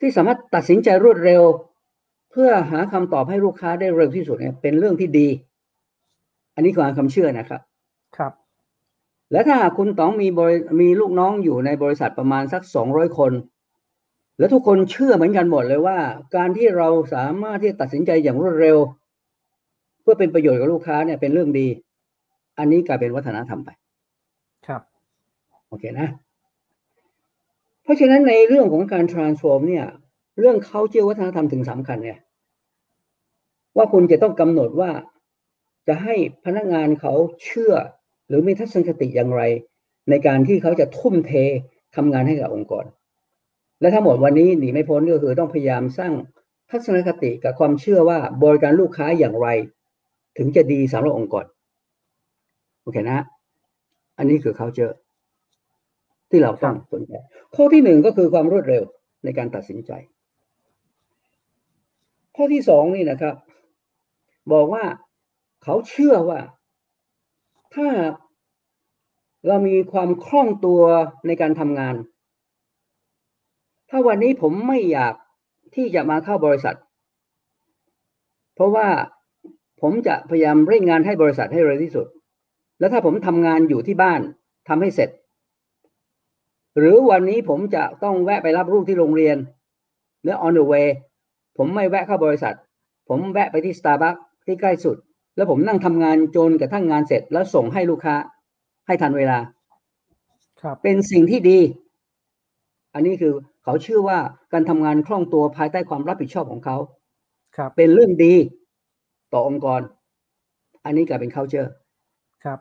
[0.00, 1.42] ที่สามารถตัดสินใจรวดเร็ว
[2.30, 5.28] เพื่อหาคำตอบให้ลูกค้าได้เร็วที่สุดเนี่ย เป็นเรื่องที่ดี
[6.54, 7.60] อันนี้คือความเชื่อนะครับ
[8.16, 8.32] ครับ
[9.32, 13.32] และถ้าหากคุณต้องมีบริมีลูกน้องอยู่ในบริษัทประมาณสักสองร้อยคน
[14.38, 15.98] แล้วทุกคนเชื่อเหมือนกันหมดเลยว่า
[16.36, 18.78] การที่เราสามารถที่จะตัดสินใจอย่างรวดเร็ว
[20.02, 21.68] เพื่อเป็นประโยชน์กับลูกค้าเนี่ยเป็นเรื่องดี
[22.58, 23.70] อันนี้กลายเป็นวัฒนธรรมไป
[24.66, 24.82] ครับ
[25.68, 26.08] โอเคนะ
[27.82, 29.86] เพราะฉะนั้นในเรื่องของการ transform เนี่ย
[30.38, 32.18] เรื่องเขาเชื่อวัฒนธรรมถึงสำคัญเนี่ย
[33.76, 34.90] ว่าคุณจะต้องกำหนดว่า
[35.88, 36.14] จะให้
[36.44, 37.12] พนักงานเขา
[37.44, 37.74] เชื่อ
[38.28, 39.42] หรือมีทัศนคติอย่างไร
[40.10, 41.32] ในการที่เขาจะทุ่มเท
[41.96, 42.84] ทำงานให้กับองค์กร
[43.80, 46.12] และทั้งหมดวันนี้หนีไม่พ้นก็คือต้องพยายามสร้าง
[46.70, 49.48] ทัศนคติกับความเชื่อว่าบริการลูกค้าอย่างไร
[50.38, 51.44] ถึงจะดีสำหรับองค์กร
[52.82, 53.20] โอเคนะ
[54.18, 54.94] อันนี้คือ culture
[56.30, 57.12] ที่เราต้องสนใจ
[57.54, 58.84] ข้อที่หนึ่งก็คือความรวดเร็ว
[59.24, 59.92] ในการตัดสินใจ
[62.36, 63.34] ข้อที่สองนี่นะครับ
[64.52, 64.84] บอกว่า
[65.64, 66.40] เขาเชื่อว่า
[67.74, 67.88] ถ้า
[69.46, 70.82] เรามีความคล่องตัว
[71.26, 71.94] ในการทำงาน
[73.90, 75.14] ถ้าวันนี้ผมไม่อยาก
[75.74, 76.76] ที่จะมาเข้าบริษัท
[78.54, 78.88] เพราะว่า
[79.80, 82.06] ผมจะพยายามเร่งงานให้บริษัทให้เร็วที่สุด
[82.78, 84.20] แล้วถ้าผมทำงานอยู่ที่บ้าน
[84.68, 85.10] ทำให้เสร็จ
[86.78, 89.36] หรือวันนี้ผมจะต้องแวะไปรับลูกที่โรงเรียน
[90.22, 90.88] หรือ on the way
[91.56, 92.54] ผมไม่แวะเข้าบริษัท
[93.08, 94.96] ผมแวะไปที่ Starbucks ที่ใกล้สุด
[95.36, 98.14] แล้วผมนั่งทำงานจนกระทั่งงานเสร็จ แล้วส่งให้ลูกค้า
[98.86, 99.38] ให้ทันเวลา
[100.60, 101.58] ครับเป็นสิ่งที่ดี
[102.94, 103.32] อันนี้คือ
[103.64, 104.18] เขาเชื่อว่า
[104.52, 106.76] การทำงานคล่องตัวภายใต้ความรับผิดชอบของเขา
[107.56, 108.34] ครับเป็นเรื่องดี
[109.32, 109.80] ต่อองค์กร
[110.84, 111.68] อันนี้กลายเป็น culture
[112.44, 112.58] ครับ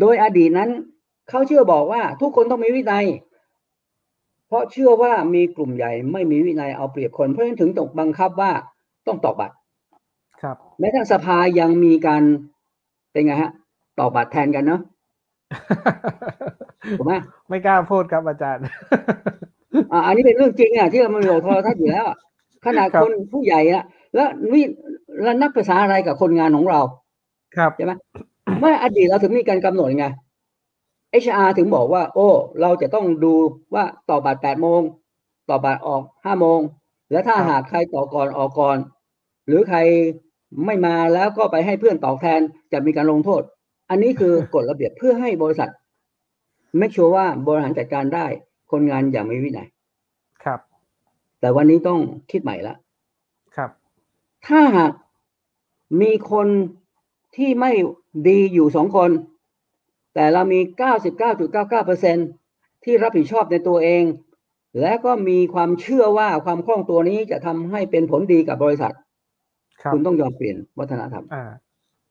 [0.00, 0.70] โดยอดีตนั้น
[1.30, 3.06] เขาเชื่อบอกว่าทุกคนต้องมีวินัย
[4.46, 8.50] เพราะเชื่อว่ามีกลุ่มใหญ่ไม่มีวินัยเอาเปรียบคน เพราะฉะนั้นถึงต้องบังคับว่า
[9.06, 9.56] ต้องตอกบัตร
[10.42, 12.22] ครับ แม้ทั้งสภายังมีการ
[13.12, 13.52] เป็นไงฮะ
[13.98, 14.80] ตอกบัตรแทนกันเนาะ
[16.98, 17.12] ถูกไหม
[17.48, 18.62] ไม่กล้าพูดครับอาจารย์
[19.92, 22.16] อ่าอันนี้เป็นเรื่องจริงอะที่เรามันอยู่โทรทัศน์อยู่แล้วอะ
[22.66, 24.60] ขนาดครับคนผู้ใหญ่อะแล้ววิ
[25.22, 26.80] แล้วนักภาษาอะไรกับคนงานของเรา
[27.56, 27.92] ครับใช่ไหม
[28.60, 30.06] เมื่ออดีตเราถึงมีการกำหนดไง
[31.22, 32.28] HR ถึงบอกว่า โอ้
[32.60, 33.34] เราจะต้องดู
[33.74, 34.80] ว่าต่อบัตรแปดโมง
[35.50, 36.60] ต่อบัตรออกห้าโมง
[37.10, 38.76] แล้วถ้าครับหากใครต่อก่อนออกก่อน
[39.46, 39.78] หรือใคร
[40.66, 42.40] ไม่มาแล้วก็ไปให้เพื่อนตอบแทน
[42.72, 43.42] จะมีการลงโทษ
[43.90, 45.70] อันนี้คือกฎระเบียบเพื่อให้บริษัท
[46.80, 48.26] make sure ว่าบริหารจัดการได้
[48.70, 49.68] คนงานอย่างมีวินัย
[50.44, 50.60] ครับ
[51.40, 52.00] แต่วันนี้ต้อง
[52.30, 52.74] คิดใหม่ละ
[53.56, 53.70] ครับ
[54.46, 54.92] ถ้าหาก
[56.00, 56.48] มีคน
[57.36, 57.72] ที่ไม่
[58.28, 59.10] ดีอยู่สองคน
[60.14, 60.60] แต่เรามี
[61.72, 64.04] 99.99%ที่รับผิดชอบในตัวเอง
[64.80, 68.94] และก็มีความเชื่อว่าความคล่องตัวนี้จะทำให้เป็นผลดีกับบริษัท
[69.82, 71.44] ครับคุณต้องยอมเปลี่ยนวัฒนธรรมอ่า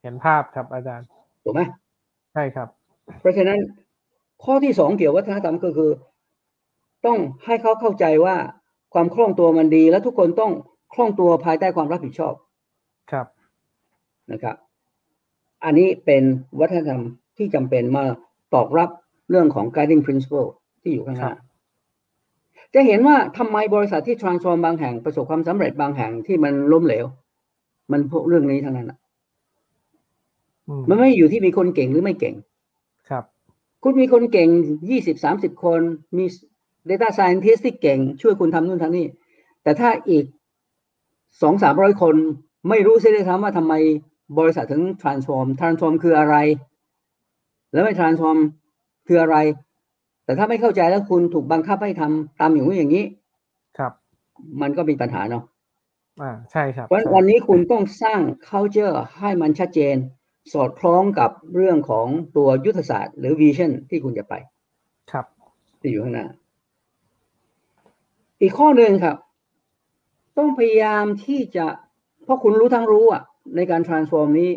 [0.02, 1.08] เห็นภาพครับอาจารย์
[1.44, 1.62] ถูกไหม
[2.34, 2.68] ใช่ครับ
[3.20, 3.60] เพราะฉะนั้น
[4.44, 5.92] ข้อที่สองเกี่ยวกับวัฒนธรรมก็คือ
[7.06, 8.36] ต้องให้เขาเข้าใจว่า
[8.94, 10.52] ความคล่องตัวมันดี และทุกคนต้อง
[10.94, 12.34] คล่องตัวภายใต้ความรับผิดชอบ
[13.12, 13.28] ครับ
[14.32, 14.56] นะครับ
[15.64, 16.24] อันนี้เป็น
[16.60, 17.02] วัฒนธรรม
[17.38, 18.04] ที่จำเป็นมา
[18.54, 18.90] ตอบรับ
[19.30, 20.50] เรื่องของ guiding principle
[20.82, 21.36] ที่อยู่ข้างหครัน้าบ
[22.74, 27.06] จะเห็นว่าทำไมบริษัทที่ transform บางแห่งประสบความสำเร็จบางแห่งที่มันล้มเหลว
[27.92, 28.98] มันพวกเรื่องนี้ทั้งนั้นน่ะ
[30.68, 32.36] อืมมันไม่อยู่ที่มีคนเก่งหรือไม่เก่ง
[33.10, 33.24] ครับ
[33.84, 34.50] คุณมีคนเก่ง
[34.90, 35.82] ยี่สิบสามสิบคน
[36.18, 36.26] มี
[36.90, 39.08] data scientist ที่เก่ง ช่วยคุณทำนู่นทำนี่
[39.64, 40.26] แต่ถ้าอีก
[41.42, 42.16] สองสามร้อยคน
[42.70, 43.74] ไม่รู้เสียด้วยซ้ำว่าทำไม
[44.40, 46.36] บริษัทถึง transform transform คืออะไร
[47.74, 48.38] แล้วไม่ transform
[49.08, 49.38] คืออะไร
[50.26, 53.06] แต่ถ้าไม่เข้าใจแล้วคุณถูกบังคับให้ทำตามอย่างนี้อย่างนี้
[53.78, 53.92] ครับ
[54.62, 55.44] มันก็มีปัญหาเนาะ
[56.22, 58.20] อ่าใช่ครับเพราะฉะนั้นวันนี้คุณต้องสร้าง
[58.50, 59.96] culture ให้มันชัดเจน
[60.54, 64.34] สอดคล้องกับเรื่องของตัวยุทธศาสตร์ หรือ vision ที่คุณจะไป
[65.12, 65.26] ครับ
[65.82, 66.28] ที่อยู่ข้างหน้า
[68.42, 69.18] อีกข้อหนึ่งครับ
[70.38, 71.66] ต้องพยายามที่จะ
[72.24, 73.24] เพราะคุณรู้ทั้งรู้อะ
[73.56, 74.52] ในการ transform นี้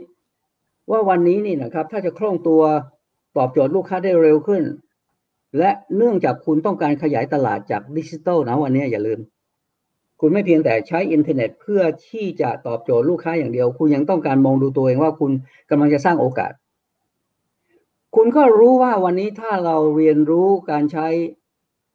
[0.91, 2.62] ว่าวันนี้นี่นะครับ ถ้าจะคล่องตัว
[3.37, 4.62] ตอบโจทย์ลูกค้าได้เร็วขึ้น
[5.59, 9.20] และเนื่องจากคุณต้องการขยายตลาดจากดิจิทัลนะวันนี้อย่าลืม
[10.27, 15.33] คุณไม่เพียงแต่ใช้อินเทอร์เน็ตเพื่อที่จะตอบโจทย์ลูกค้าอย่างเดียว คุณยังต้องการมองดูตัวเองว่าคุณ
[15.70, 16.53] กำลังจะสร้างโอกาส
[18.16, 21.07] คุณก็รู้ว่าวันนี้ถ้าเราเรียนรู้การใช้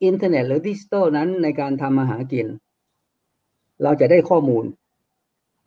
[0.03, 2.47] อินเทอร์เน็ตหรือดิจิทัลนั้นในการทำมาหากิน
[3.83, 4.65] เราจะได้ข้อมูล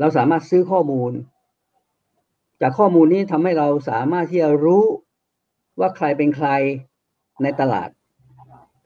[0.00, 1.12] เราสามารถซื้อข้อมูล
[2.60, 4.84] จากข้อมูลนี้ทำให้เราสามารถที่จะรู้
[5.78, 6.48] ว่าใครเป็นใคร
[7.42, 7.88] ในตลาด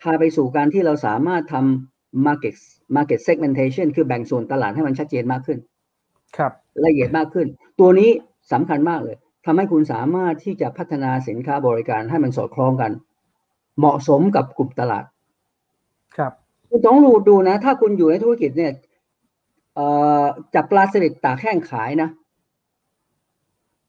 [0.01, 1.96] พาไปสู่การที่เราสามารถทำ
[2.27, 2.55] market
[2.97, 5.59] market segmentation คือแบ่งส่วนตลาดให้มันชัดเจนมากขึ้น
[6.37, 6.53] ครับ
[6.85, 7.47] ละเอียดมากขึ้น
[7.81, 8.11] ตัวนี้
[8.53, 12.93] สำคัญมากเลยทำให้คุณสามารถที่จะพัฒนาสินค้าบริการให้มันสอดคล้องกัน
[13.79, 15.05] เหมาะสมกับกลุ่มตลาด
[16.17, 16.33] ครับ
[16.69, 18.73] คุณต้องรู้ดูนะ ถ้าคุณอยู่ในธุรกิจเนี่ย
[19.75, 19.87] เอ่
[20.23, 22.09] อจับปลาสลิดตากแห้งขายนะ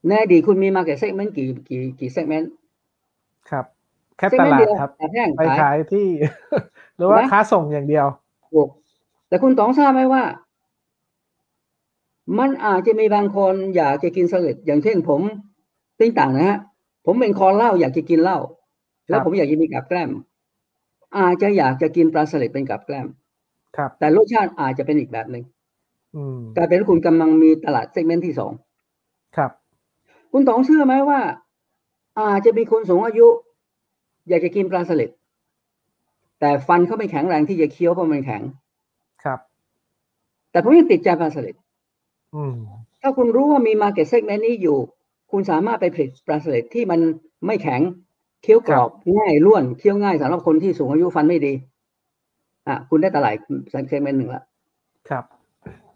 [0.08, 2.48] ในอดีตคุณมี market segment กี่กี่กี่ segment
[3.50, 3.66] ครับ
[4.18, 6.08] แค่ segment ตลาดเดียวครับตากแห้งไปขายขายที่
[6.98, 8.06] หรือว่านะค้าส่งอย่างเดียว
[8.52, 8.70] ถูก
[9.28, 10.24] แต่คุณต้องทราบไหมว่า
[12.40, 15.22] มันอาจจะมีบางคนอยากจะกินสลิดอย่างเช่นผม
[16.00, 16.60] ติ้งต่างนะฮะ
[17.06, 18.40] ผมเป็นคอเหล้าอยากจะกินเหล้า
[19.10, 20.12] แล้วครับผมอยากจะมีกับแกล้ม
[21.18, 23.08] อาจจะอยากจะกินปลาสลิดเป็นกับแกล้ม
[23.78, 25.44] ครับ แต่รสชาติอาจจะเป็นอีกแบบหนึ่ง
[26.16, 28.52] อืมกลายเป็นว่าคุณกำลังมีตลาดเซกเมนต์ที่สอง
[29.38, 29.52] ครับ
[30.32, 31.20] คุณต้องเชื่อไหมว่า
[32.20, 33.28] อาจจะมีคนสูงอายุ
[34.28, 35.10] อยากจะกินปลาสลิด
[36.40, 38.42] แต่ฟันเขาไม่แข็งแรงที่จะเคี้ยวเพราะมันแข็ง
[39.24, 39.40] ครับ
[40.52, 41.56] แต่ผมยังติดใจปลาสลิด
[42.36, 42.56] อืม
[43.02, 44.78] ถ้าคุณรู้ว่ามี market segment นี้อยู่
[45.32, 47.00] คุณสามารถไปผลิตปลาสลิดที่มัน
[47.46, 47.82] ไม่แข็ง
[48.44, 51.54] เคี้ยวกรอบง่ายร่วนเคี้ยวง่ายสำหรับคนที่สูงอายุฟันไม่ดี
[52.68, 53.36] อะ คุณได้ตลาด
[53.92, 54.44] segment หนึ่งละ
[55.10, 55.24] ครับ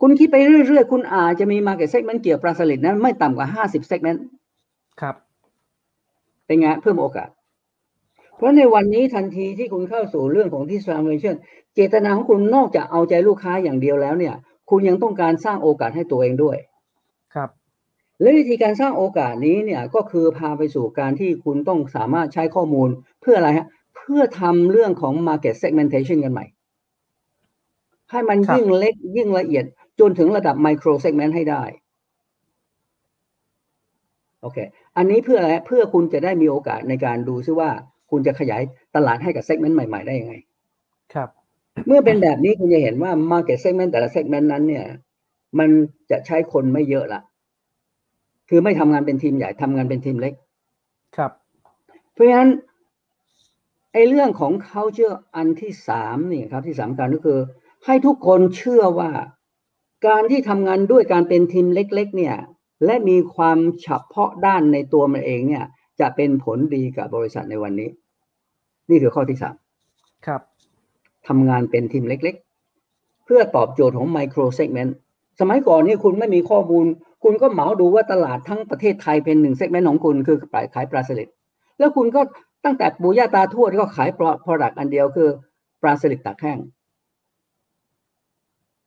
[0.02, 0.36] คุณคิดไป
[0.68, 4.20] เรื่อยๆ คุณอาจจะมี market segment เกี่ยวกับปลาสลิดนั้นไม่ต่ำกว่า50 segment
[5.02, 5.16] ครับ
[6.46, 7.30] เป็นไงเพิ่มโอกาส
[8.42, 11.36] เพราะในวันนี้ทันทีที่คุณเข้าสู่เรื่องของ transformation
[11.76, 14.36] เจตนาของคุณนอกจากเอาใจลูกค้าอย่างเดียวแล้วเนี่ย
[14.70, 16.58] คุณยังต้องการสร้างโอกาสให้ตัวเองด้วย
[17.34, 17.50] ครับ
[18.22, 22.90] และวิธีการสร้างโอกาสนี้เนี่ยก็คือพาไปสู่การที่คุณต้องสามารถใช้ข้อมูล
[23.22, 23.68] เพื่ออะไรฮะ
[23.98, 26.46] เพื่อทำเรื่องของ market segmentation กันใหม่
[28.12, 29.66] ให้มันครับยิ่งเล็กยิ่งละเอียด
[30.00, 31.64] จนถึงระดับ micro segment ให้ได้
[34.42, 34.58] โอเค
[34.98, 37.72] อันนี้เพื่ออะไร เพื่อคุณจะได้มีโอกาสในการดูซิว่า
[38.12, 38.62] คุณจะขยาย
[38.96, 40.34] ตลาดให้กับ segment ใหม่ ๆ ได้ยังไง
[41.14, 41.30] ครับ
[41.88, 44.86] เมื่อเป็นแบบนี้คุณจะเห็นว่า market segment แต่ละ segment นั้นเนี่ย
[45.60, 45.70] มัน
[46.12, 47.22] จะใช้คนไม่เยอะละ
[48.50, 50.34] คือไม่ทำงานเป็นทีมใหญ่ทำงานเป็นทีมเล็ก
[51.18, 51.32] ครับ
[52.14, 52.50] เพราะฉะนั้น
[53.94, 57.40] ไอ้เรื่องของ culture อันที่สามนี่ครับ ที่สำคัญก็คือ
[57.86, 59.12] ให้ทุกคนเชื่อว่า
[60.08, 62.36] การที่ทำงานด้วยการเป็นทีมเล็ก ๆ เนี่ย
[62.86, 65.66] และมีความเฉพาะด้านในตัวมันเองเนี่ย
[66.00, 67.90] จะเป็นผลดีกับบริษัทในวันนี้
[68.92, 69.56] นี่คือข้อที่สาม
[70.26, 70.42] ครับ
[71.28, 72.36] ทำงานเป็นทีมเล็ก
[72.80, 74.92] ๆ เพื่อตอบโจทย์ของ micro segment
[75.40, 76.86] สมัยก่อนนี่คุณไม่มีข้อมูล
[77.24, 81.30] คุณก็เหมาดูว่าตลาดทั้งประเทศไทยเป็นหนึ่ง segment ของคุณคือขายขายปลาสลิด
[81.80, 82.22] แล้วคุณก็
[82.66, 84.10] ตั้งแต่ปู่ย่าตาทวดก็ขาย
[84.46, 85.30] product อันเดียวคือ
[85.82, 86.60] ปลาสลิดตากแห้ง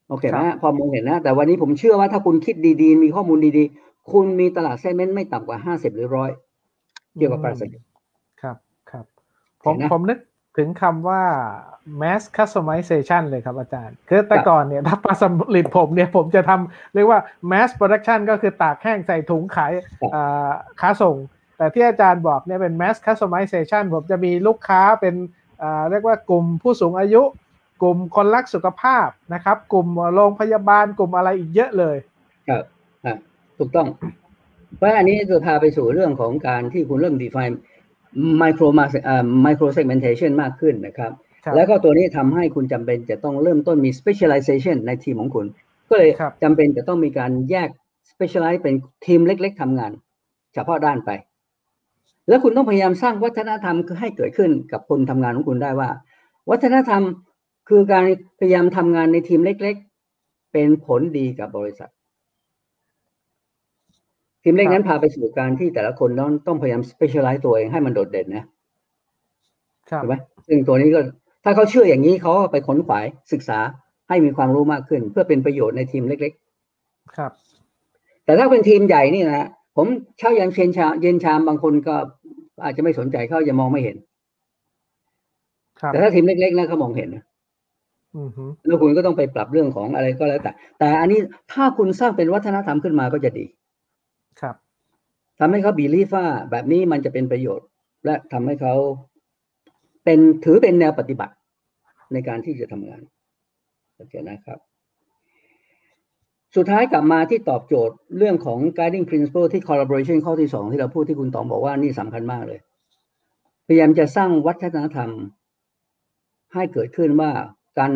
[0.09, 6.31] โอเคไหมครัฮะบพอมองเห็นนะ แต่วันนี้ผมเชื่อว่าถ้าคุณคิดดีๆ มีข้อมูลดีๆ คุณมีตลาด segment ไม่ต่ำกว่าห้าสิบหรือร้อย
[7.17, 7.94] เกี่ยวกับปลาสลิดครับครับ
[9.65, 10.17] ผมเห็นนะผมนึก
[10.57, 11.21] ถึงคำว่า
[12.01, 15.23] mass customization เลยครับอาจารย์ คือแต่ครับก่อนเนี่ยถ้าปลาส
[15.55, 17.19] ลิดผมเนี่ยผมจะทำเรียกว่า
[17.51, 19.71] mass production ก็คือตากแห้งใส่ถุงขาย
[20.13, 20.49] อ่า
[20.81, 21.15] ค้าส่ง
[21.57, 25.15] แต่ที่อาจารย์บอกเนี่ยเป็น mass customization ผมจะมีลูกค้าเป็น
[25.61, 27.23] อ่าเรียกว่ากลุ่มผู้สูงอายุ
[27.81, 31.97] กลุ่มคนรักสุขภาพนะครับ กลุ่มโรงพยาบาลกลุ่มอะไรอีกเยอะเลย
[32.49, 32.63] ครับ
[33.05, 33.15] อะ
[33.57, 33.87] ถูกต้อง
[34.77, 37.55] เพราะอันนี้จะพาไปสู่เรื่องของการที่คุณเริ่ม define
[38.41, 41.11] micro market อ่า micro segmentation มากขึ้นนะครับ
[41.45, 45.45] ครับ แล้วก็ตัวนี้ทำให้คุณจำเป็นจะต้องเริ่มต้นมี specialization ในทีมของคุณ
[45.89, 47.69] ก็เลยครับจำเป็นจะต้องมีการแยก
[48.11, 49.91] specialize เป็นทีมเล็ก ๆทำงาน
[50.53, 51.11] เฉพาะด้านไป
[52.27, 55.89] แล้วคุณต้องพยายามสร้างวัฒนธรรมคือให้เกิดขึ้นกับคนทำงานของคุณได้ว่า
[56.49, 57.01] วัฒนธรรม
[57.69, 58.05] คือการ
[58.39, 59.75] พยายามทำงานในทีมเล็ก
[60.15, 61.89] ๆ เป็นผลดีกับบริษัท
[64.47, 68.45] ทีมเล็กนั้นพาไปสู่การที่แต่ละคนต้องต้องพยายาม specialize ตัวเองให้มันโดดเด่นนะ
[69.89, 70.15] ครับถูกไหม
[70.47, 70.99] ซึ่งตัวนี้ก็
[71.43, 73.59] ถ้าเขาเชื่ออย่างนี้เขาก็ไปขนขวายศึกษา
[74.09, 76.33] ให้มีความรู้มากขึ้น เพื่อเป็นประโยชน์ในทีมเล็ก
[77.15, 79.87] ครับๆแต่ถ้าเป็นทีมใหญ่นี่นะผม
[80.17, 81.95] เช้ายันเย็นชามเย็นชามบางคนก็
[82.63, 83.97] อาจจะไม่สนใจเขาจะมองไม่เห็น
[85.79, 87.23] ครับ แต่ถ้าทีมเล็กๆนะเขามองเห็นนะ
[88.17, 91.19] อือฮึแล้วคุณก็ต้องไปปรับเรื่องของอะไรก็แล้วแต่ แต่อันนี้
[91.51, 93.45] ถ้าคุณสร้างเป็นวัฒนธรรมขึ้นมาก็จะดี
[94.41, 94.55] ครับ
[95.39, 97.67] ทำให้เขาบีลีฟว่าแบบนี้มันจะเป็นประโยชน์
[98.05, 98.75] และทำให้เขา
[100.03, 101.33] เป็นถือเป็นแนวปฏิบัติ
[102.13, 103.01] ในการที่จะทำงาน
[103.95, 104.59] โอเคนะครับ
[106.55, 112.59] สุดท้ายกลับมาที่ตอบโจทย์เรื่องของ guiding principle ที่ collaboration ข้อที่สองที่เราพูดที่คุณตองบอกว่านี่สำคัญมากเลย
[113.67, 115.09] พยายามจะสร้างวัฒนธรรม
[116.53, 117.31] ให้เกิดขึ้นว่า
[117.79, 117.91] การ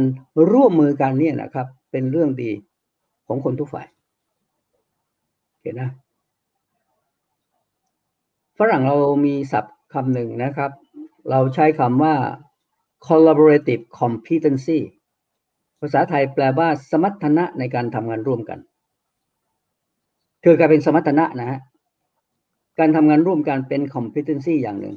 [0.51, 2.51] ร่วมมือกันเนี่ยนะครับ เป็นเรื่องดี
[3.27, 3.87] ของคนทุกฝ่าย
[5.49, 5.89] โอเคนะ
[8.59, 10.71] ฝรั่งเรามีศัพท์คำหนึ่งนะครับ
[11.29, 12.15] เราใช้คำว่า
[13.07, 14.79] collaborative competency
[15.79, 18.59] ภาษาไทยแปลว่าสมรรถนะในการทำงานร่วมกัน
[20.43, 21.59] คือกลายเป็นสมรรถนะนะฮะ
[22.79, 24.95] การทำงานร่วมกันเป็น competency อย่างหนึ่ง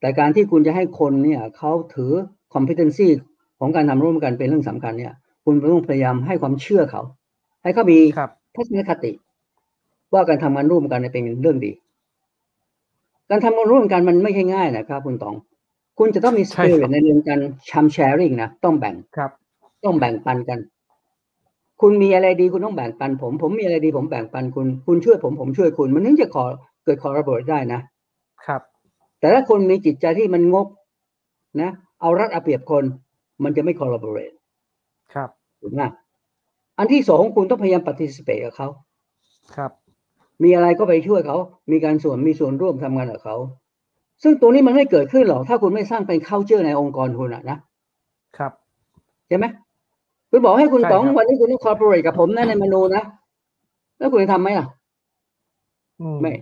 [0.00, 2.12] แต่การที่คุณจะให้คนเนี่ยเขาถือ
[2.54, 3.08] competency
[3.58, 5.14] ของการทำร่วมกันเป็นเรื่องสำคัญเนี่ย
[5.44, 7.02] คุณต้องพยายามให้ความเชื่อเขา
[7.62, 9.12] ให้เขามีครับทัศนคติ
[10.12, 11.72] ว่าการทำงานร่วมกันเนี่ยเป็นเรื่องดี
[13.30, 15.36] การทำงานร่วมกันมันไม่ใช่ง่ายนะครับ คุณตอง
[15.98, 19.30] คุณจะต้องมีสใช่ปิคริรัตบในเรื่องการชัมแชร์ริงนะต้องแบ่งครับ
[19.84, 20.58] ต้องแบ่งปันกัน
[21.80, 26.44] คุณมีอะไรดีคุณต้องแบ่งปัน ผม ผมมีอะไรดีผมแบ่งปันคุณ คุณช่วยผมผมช่วยคุณ มันถึงจะขอ
[26.84, 27.80] เกิดคอร์รัปได้นะ
[28.46, 28.60] ครับ
[29.20, 30.66] แต่ถ้าคนมีจิตใจที่มันงก
[31.60, 31.70] นะ
[32.00, 32.84] เอารัดเอาเปรียบคน
[33.44, 34.26] มันจะไม่คอร์รัปเ e
[35.14, 35.82] ครับถูกไหม
[36.78, 38.68] อันที่สองคุณต้องพยายาม participate กับเขา
[39.56, 39.72] ครับ
[40.42, 41.36] มีอะไรก็ไปช่วยเขา
[41.70, 43.36] มีการส่วนมีส่วนร่วมทำงานกับเขา
[44.22, 47.58] ซึ่งตัวนี้มันไม่เกิดขึ้นหรอก ถ้าคุณไม่สร้างเป็น culture ในองค์กรคุณอะนะ
[48.36, 48.52] ครับ
[49.28, 49.46] ใช่ไหม
[50.30, 53.02] คุณบอกให้คุณใช่ต๋องครับวันนี้คุณต้อง cooperate กับผมนะในเมนูนะ
[53.98, 54.66] แล้วคุณจะทำไหมล่ะ
[56.00, 56.32] อืไม่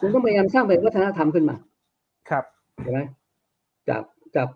[0.00, 1.56] คุณต้องพยายามสร้างเป็นวัฒนธรรมขึ้นมา
[2.30, 2.44] ครับ
[2.82, 3.00] ใช่ไหม
[3.88, 4.02] จาก
[4.36, 4.48] จาก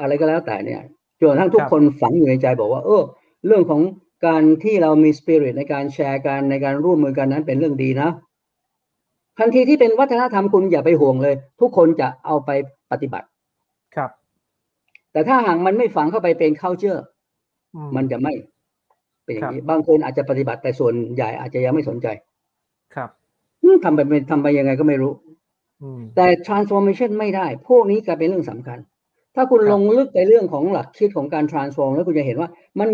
[0.00, 0.80] อะไรก็แล้วแต่เนี่ย
[1.20, 3.02] จนกระทั่งทุกครับคนฝังอยู่ในใจบอกว่า เออ
[3.46, 3.80] เรื่องของ
[4.26, 8.10] การที่เรามีสปิริตในการแชร์กันในการร่วมมือกันนั้นเป็นเรื่องดีนะ
[9.38, 12.50] ทันทีที่เป็นวัฒนธรรมคุณอย่าไปห่วงเลย ทุกคนจะเอาไป
[12.90, 13.26] ปฏิบัติ
[13.96, 14.10] ครับ
[15.12, 17.00] แต่ถ้าหากมันไม่ฝังเข้าไปเป็น culture
[17.74, 18.32] อืมันจะไม่
[19.24, 22.06] เป็นอย่างนี้บางคนอาจจะปฏิบัติแต่ส่วนใหญ่อาจจะยังไม่สนใจ
[22.94, 23.10] ครับ
[23.62, 25.12] อืมทำไปเป็นทำไปยังไงก็ไม่รู้
[25.82, 28.78] อืมแต่ transformation ไม่ได้ พวกนี้กลายเป็นเรื่องสำคัญ
[29.34, 32.50] ถ้าคุณครับลงลึกไปเรื่องของหลักคิดของการ transform แล้วคุณจะเห็นว่า
[32.80, 32.88] มัน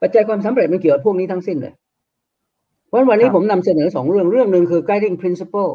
[0.00, 1.74] ปัจจัยความสำเร็จมันเกี่ยวกับพวกนี้ทั้งสิ้นเลย
[2.88, 5.72] เพราะวันนี้ผมนำเสนอสองเรื่องเรื่องหนึ่งคือ guiding principle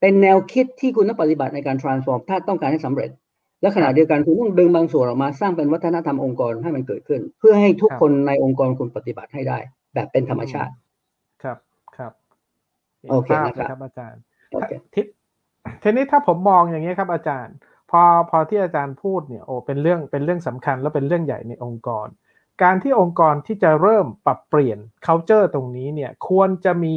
[0.00, 3.10] เป็นแนวคิดที่คุณต้องปฏิบัติในการ transform ถ้าต้องการให้สำเร็จ
[3.60, 9.58] และขณะเดียวกันคุณต้องดึงบางส่วนออกมาสร้างเป็นวัฒนธรรมองค์กรให้มันเกิดขึ้น เพื่อให้ทุกคนในองค์กรคุณปฏิบัติให้ได้
[9.94, 10.72] แบบเป็นธรรมชาติ
[11.42, 11.58] ครับ
[11.96, 12.12] ครับ
[13.02, 14.20] ห็นโอเคภาพนะครับลยครับอาจารย์
[14.52, 15.00] โอเคที
[15.82, 17.54] ทีนี้ถ้าผมมองอย่างนี้ครับอาจารย์
[17.90, 22.06] พอพอที่อาจารย์พูดเนี่ยโอ้เป็นเรื่องเป็นเรื่องสำคัญ แล้วเป็นเรื่องใหญ่ในองค์กร
[22.62, 26.96] การที่องค์กรที่จะเริ่มปรับเปลี่ยน culture ตรงนี้เนี่ยควรจะมี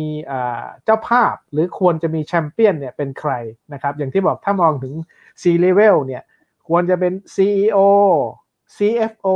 [0.83, 3.31] เจ้าภาพหรือควรจะมีแชมเปี้ยนเนี่ยเป็นใคร
[3.73, 4.93] นะครับอย่างที่บอกถ้ามองถึง
[5.41, 6.23] C level เนี่ย
[6.67, 7.79] ควรจะเป็น CEO
[8.75, 9.29] CFO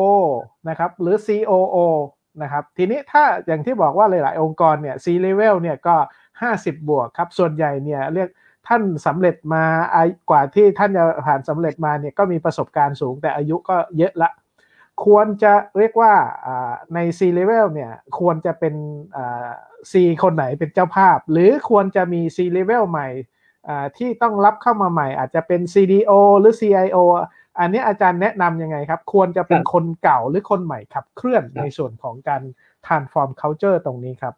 [0.70, 1.78] นะครับหรือ COO
[2.42, 5.96] นะครับทีนี้ถ้าอย่างที่บอกว่าหลาย ๆ องค์กรเนี่ย C level เนี่ยก็
[6.42, 8.30] 50 บวกครับส่วนใหญ่เนี่ยเรียก
[8.68, 9.64] ท่านสำเร็จมา
[9.94, 14.30] อากว่าที่ท่านจะผ่านสำเร็จมาเนี่ยก็มีประสบการณ์สูงแต่อายุก็เยอะละ
[15.04, 16.14] ควรจะเรียกว่า
[16.46, 18.76] อ่าใน C level เนี่ยควรจะเป็น
[19.18, 19.50] อ่า
[19.92, 19.94] C
[20.24, 23.08] คนไหนเป็นเจ้าภาพ หรือควรจะมี C level ใหม่
[23.68, 26.98] อ่าที่ต้องรับเข้ามาใหม่ อาจจะเป็น CDO หรือ CIO
[27.60, 32.42] อันนี้อาจารย์แนะนำยังไงครับ ควรจะเป็นครับคนเก่าหรือคนใหม่ขับเคลื่อนครับในส่วนของการ
[32.86, 34.34] transform culture ตรงนี้ครับ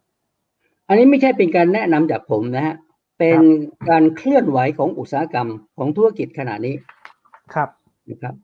[0.88, 2.76] อันนี้ไม่ใช่เป็นการแนะนำจากผมนะฮะ
[3.18, 3.40] เป็น
[3.88, 5.48] การเคลื่อนไหวของอุตสาหกรรม
[5.78, 6.74] ของธุรกิจขณะนี้
[7.54, 7.68] ครับ
[8.10, 8.34] นะครับ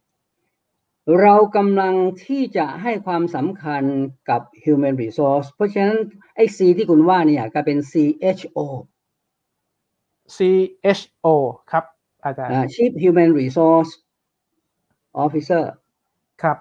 [1.21, 1.95] เรากำลัง
[2.27, 3.83] ที่จะให้ความสำคัญ
[4.29, 5.97] กับ human resource เพราะฉะนั้น
[6.37, 8.59] ไอ้ C ที่คุณว่าเนี่ยกลายเป็น CHO
[10.37, 11.27] CHO
[11.71, 11.85] ครับ
[12.25, 13.91] อาจารย์อ่า Chief Human Resource
[15.25, 15.65] Officer
[16.43, 16.59] ครับ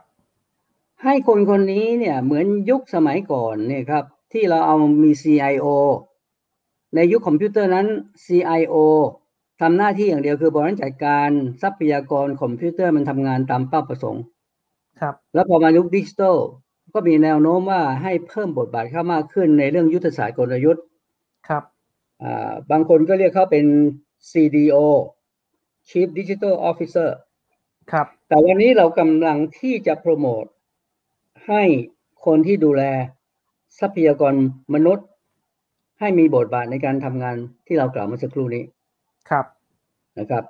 [1.03, 5.67] ให้คนคนนี้เนี่ยเหมือนยุคสมัยก่อนเนี่ยครับ ที่เราเอามี CIO
[6.95, 7.87] ในยุคคอมพิวเตอร์นั้น
[8.25, 8.75] CIO
[9.61, 11.29] ทำหน้าที่อย่างเดียวคือบริหารจัดการ
[11.61, 14.23] ทรัพยากรคอมพิวเตอร์มันทำงานตามเป้าประสงค์
[15.03, 16.37] ครับ แล้วพอมายุคดิจิทัล
[16.93, 20.83] ก็มีแนวโน้มว่าให้เพิ่มบทบาทเข้ามากขึ้นในเรื่องยุทธศาสตร์กลยุทธ์
[21.47, 21.63] ครับ
[22.23, 23.65] อ่าบางคนก็เรียกเขาเป็น
[24.31, 24.77] CDO
[25.89, 27.09] Chief Digital Officer
[27.91, 30.45] ครับ แต่วันนี้เรากำลังที่จะโปรโมท
[31.47, 31.63] ให้
[32.25, 32.83] คนที่ดูแล
[33.79, 34.33] ทรัพยากร
[34.73, 35.07] มนุษย์
[35.99, 37.35] ให้มีบทบาทในการทำงาน
[37.67, 38.63] ที่เรากล่าวเมื่อสักครู่นี้
[39.29, 39.45] ครับ
[40.19, 40.43] นะครับ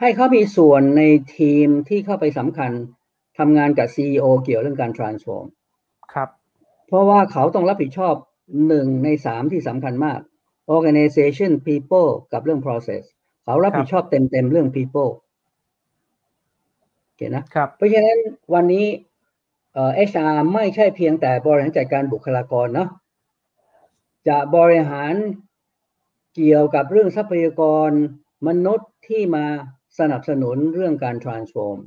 [0.00, 1.02] ให้เขามีส่วนใน
[1.36, 2.72] ทีมที่เข้าไปสำคัญ
[3.38, 5.46] ทำงานกับ CEO เกี่ยวเรื่องการ transform
[6.12, 6.28] ครับ
[6.86, 8.14] เพราะว่าเขาต้องรับผิดชอบ
[8.68, 10.20] หนึ่งในสามที่สำคัญมาก
[10.74, 13.02] organization people กับเรื่อง process
[13.44, 15.10] เขารับผิดชอบเต็มๆเรื่อง people
[17.04, 18.18] โอเคนะครับ เพราะฉะนั้น
[18.54, 18.86] วันนี้
[19.72, 22.88] เอ่อ HR ไม่ใช่เพียงแต่บริหารจัดการบุคลากรเนาะ
[24.28, 25.14] จะบริหาร
[26.34, 27.90] เกี่ยวกับเรื่องทรัพยากร
[28.48, 29.46] มนุษย์ที่มา
[29.98, 31.78] สนับสนุนเรื่องการ transform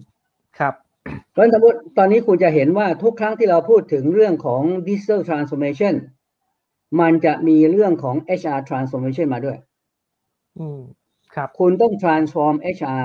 [0.60, 0.74] ครับ
[1.32, 5.93] เพราะฉะนั้นสมมติตอนนี้คุณจะเห็นว่าทุกครั้งที่เราพูดถึงเรื่องของ digital transformation
[6.99, 9.58] มันจะมีเรื่องของ HR transformation มาด้วย
[10.60, 10.82] อืม
[11.36, 13.03] ครับ คุณต้อง transform HR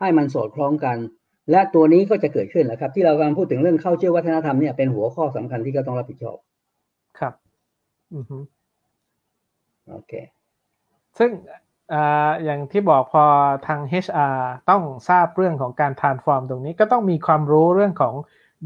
[0.00, 0.96] ให้มันสอดคล้องกัน
[1.50, 6.38] และตัวนี้ก็จะเกิดขึ้นแหละครับ ที่เรากำลังพูดถึงเรื่องเข้าเชื่อวัฒนธรรมเนี่ยเป็นหัวข้อสำคัญที่ก็ต้องรับผิดชอบ
[7.18, 7.34] ครับ
[8.14, 8.38] อือฮึ
[9.90, 10.12] โอเค
[11.18, 11.30] ซึ่ง
[12.44, 13.24] อย่างที่บอกพอ
[13.66, 14.36] ทาง HR
[14.70, 18.14] ต้องทราบเรื่องของการ transform ตรงนี้ก็ต้องมีความรู้เรื่องของ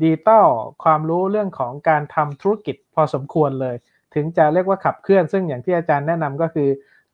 [0.01, 0.49] ดิจิตอล
[0.85, 3.77] ความรู้เรื่องของการทำธุรกิจพอสมควรเลย
[4.15, 6.69] ถึงจะเรียกว่าขับเคลื่อน ซึ่งอย่างที่อาจารย์แนะนำก็คือ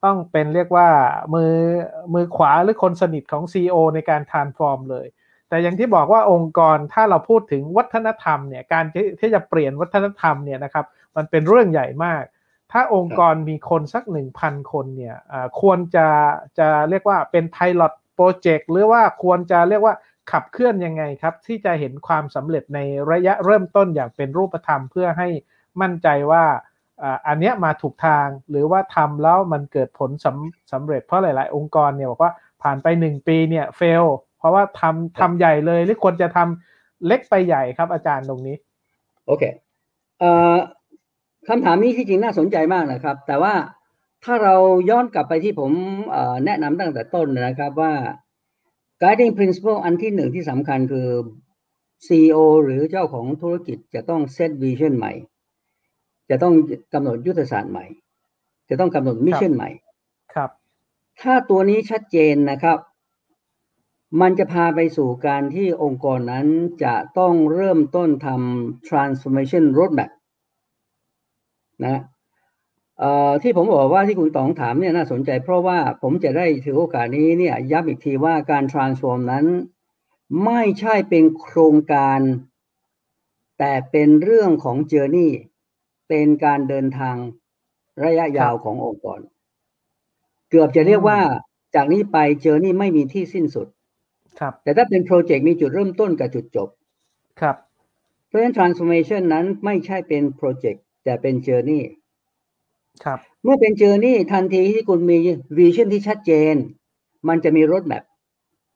[0.04, 0.88] ต้องเป็นเรียกว่า
[1.34, 1.54] มือ
[2.14, 5.06] มือขวาหรือคนสนิทของ CEO ในการ transform เลย
[5.48, 8.84] แต่อย่างที่บอกว่าองค์กรถ้าเราพูดถึงวัฒนธรรมเนี่ยการ
[9.20, 10.86] ที่จะเปลี่ยนวัฒนธรรมเนี่ยนะครับ
[11.16, 12.22] มันเป็นเรื่องใหญ่มาก
[12.74, 16.06] ถ้าองค์กรมีคนสักหนึ่งพันคนเนี่ยอ่าควรจะ
[16.58, 19.94] จะเรียกว่าเป็น pilot project หรือว่าควรจะเรียกว่า
[20.32, 22.78] ขับเคลื่อนยังไงครับ ที่จะเห็นความสำเร็จใน
[23.10, 25.28] ระยะเริ่มต้นอย่างเป็นรูปธรรมเพื่อให้
[25.80, 26.44] มั่นใจว่า
[27.02, 34.04] อ่าอันเนี้ยมาถูกทางหรือว่าทำแล้วมันเกิดผลสำสำเร็จเพราะหลาย ๆ องค์กรเนี่ยบอกว่าผ่านไปหนึ่งปีเนี่ยเฟล
[34.38, 38.56] เพราะว่าทำทำใหญ่เลยหรือควรจะทำเล็กไปใหญ่ครับอาจารย์ตรงนี้
[39.26, 39.42] โอเค
[40.20, 40.56] เอ่อ
[41.48, 43.54] คำถามนี้ที่จริงน่าสนใจมากนะครับ แต่ว่า
[44.24, 44.56] ถ้าเรา
[44.90, 45.72] ย้อนกลับไปที่ผม
[46.10, 47.92] เอ่อแนะนำตั้งแต่ต้นนะครับว่า
[49.02, 51.08] guiding principle อันที่หนึ่งที่สำคัญคือ
[52.06, 55.12] CEO หรือเจ้าของธุรกิจจะต้อง set vision ใหม่
[56.30, 56.54] จะต้อง
[56.94, 57.86] กำหนดยุทธศาสตร์ใหม่
[58.68, 59.70] จะต้องกำหนด mission ใหม่
[60.34, 60.50] ครับ
[61.20, 62.78] ถ้าตัวนี้ชัดเจนนะครับ
[64.20, 66.46] มันจะพาไปสู่การที่องค์กรนั้น
[66.84, 70.10] จะต้องเริ่มต้นทำ transformation roadmap
[71.82, 72.02] นะ
[72.98, 79.46] เอ่อที่ผมบอกว่าที่คุณต๋องถามเนี่ยน่าสนใจ เพราะว่าผมจะได้ถือโอกาสนี้เนี่ยย้ำอีกทีว่าการ transform นั้น
[80.44, 82.20] ไม่ใช่เป็นโครงการ
[83.58, 85.30] แต่เป็นเรื่องของ journey
[86.08, 87.16] เป็นการเดินทาง
[88.04, 89.20] ระยะยาวขององค์กร
[90.50, 91.20] เกือบจะเรียกว่า
[91.74, 93.66] จากนี้ไปเจอนี่ไม่มีที่สิ้นสุด
[94.40, 96.68] ครับ แต่ถ้าเป็นโปรเจกต์มีจุดเริ่มต้นกับจุดจบ
[97.40, 97.56] ครับ
[98.26, 101.82] เพราะฉะนั้น transformation นั้นไม่ใช่เป็นโปรเจกต์ แต่เป็น journey
[103.04, 105.16] ครับ เมื่อเป็น journey ทันทีที่คุณมี
[105.58, 106.54] vision ที่ชัดเจน
[107.28, 108.04] มันจะมี road map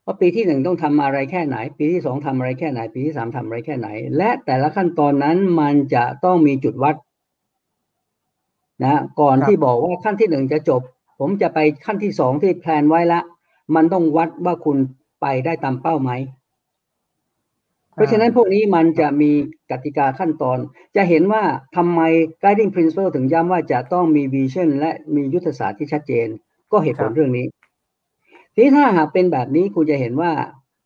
[0.05, 6.95] ว่าปีที่หนึ่งต้องทำอะไรแค่ไหน ปีที่สองทำอะไรแค่ไหน ปีที่สามทำอะไรแค่ไหน และแต่ละขั้นตอนนั้นมันจะต้องมีจุดวัด
[8.85, 10.83] นะ ก่อนครับที่บอกว่าขั้นที่หนึ่งจะจบ
[11.18, 13.20] ผมจะไปขั้นที่สองที่แพลนไว้ละ
[13.74, 14.76] มันต้องวัดว่าคุณ
[15.20, 16.11] ไปได้ตามเป้าไหม
[17.99, 19.30] เพราะฉะนั้นพวกนี้มันจะมี
[19.70, 20.59] กติกาขั้นตอน
[20.96, 21.42] จะเห็นว่า
[21.76, 22.01] ทำไม
[22.42, 26.28] guiding principle ถึงย้ำว่าจะต้องมี vision และมียุทธศาสตร์ที่ชัดเจน
[26.72, 27.46] ก็เหตุผลครับเรื่องนี้
[28.55, 30.30] ทีนี้ถ้าหากเป็นแบบนี้คุณจะเห็นว่า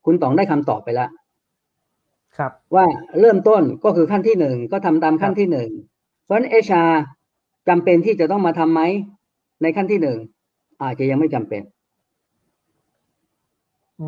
[0.05, 1.11] คุณต๋องได้คำตอบไปแล้ว
[2.37, 2.87] ครับว่า
[3.21, 5.71] เริ่มต้นก็คือขั้นที่หนึ่งก็ทำตามขั้นครับที่หนึ่ง
[6.25, 6.83] เพราะฉะนั้นเอชา
[7.69, 8.81] จำเป็นที่จะต้องมาทำไหม
[9.63, 10.19] ในขั้นที่หนึ่ง
[10.83, 11.63] อาจจะยังไม่จำเป็น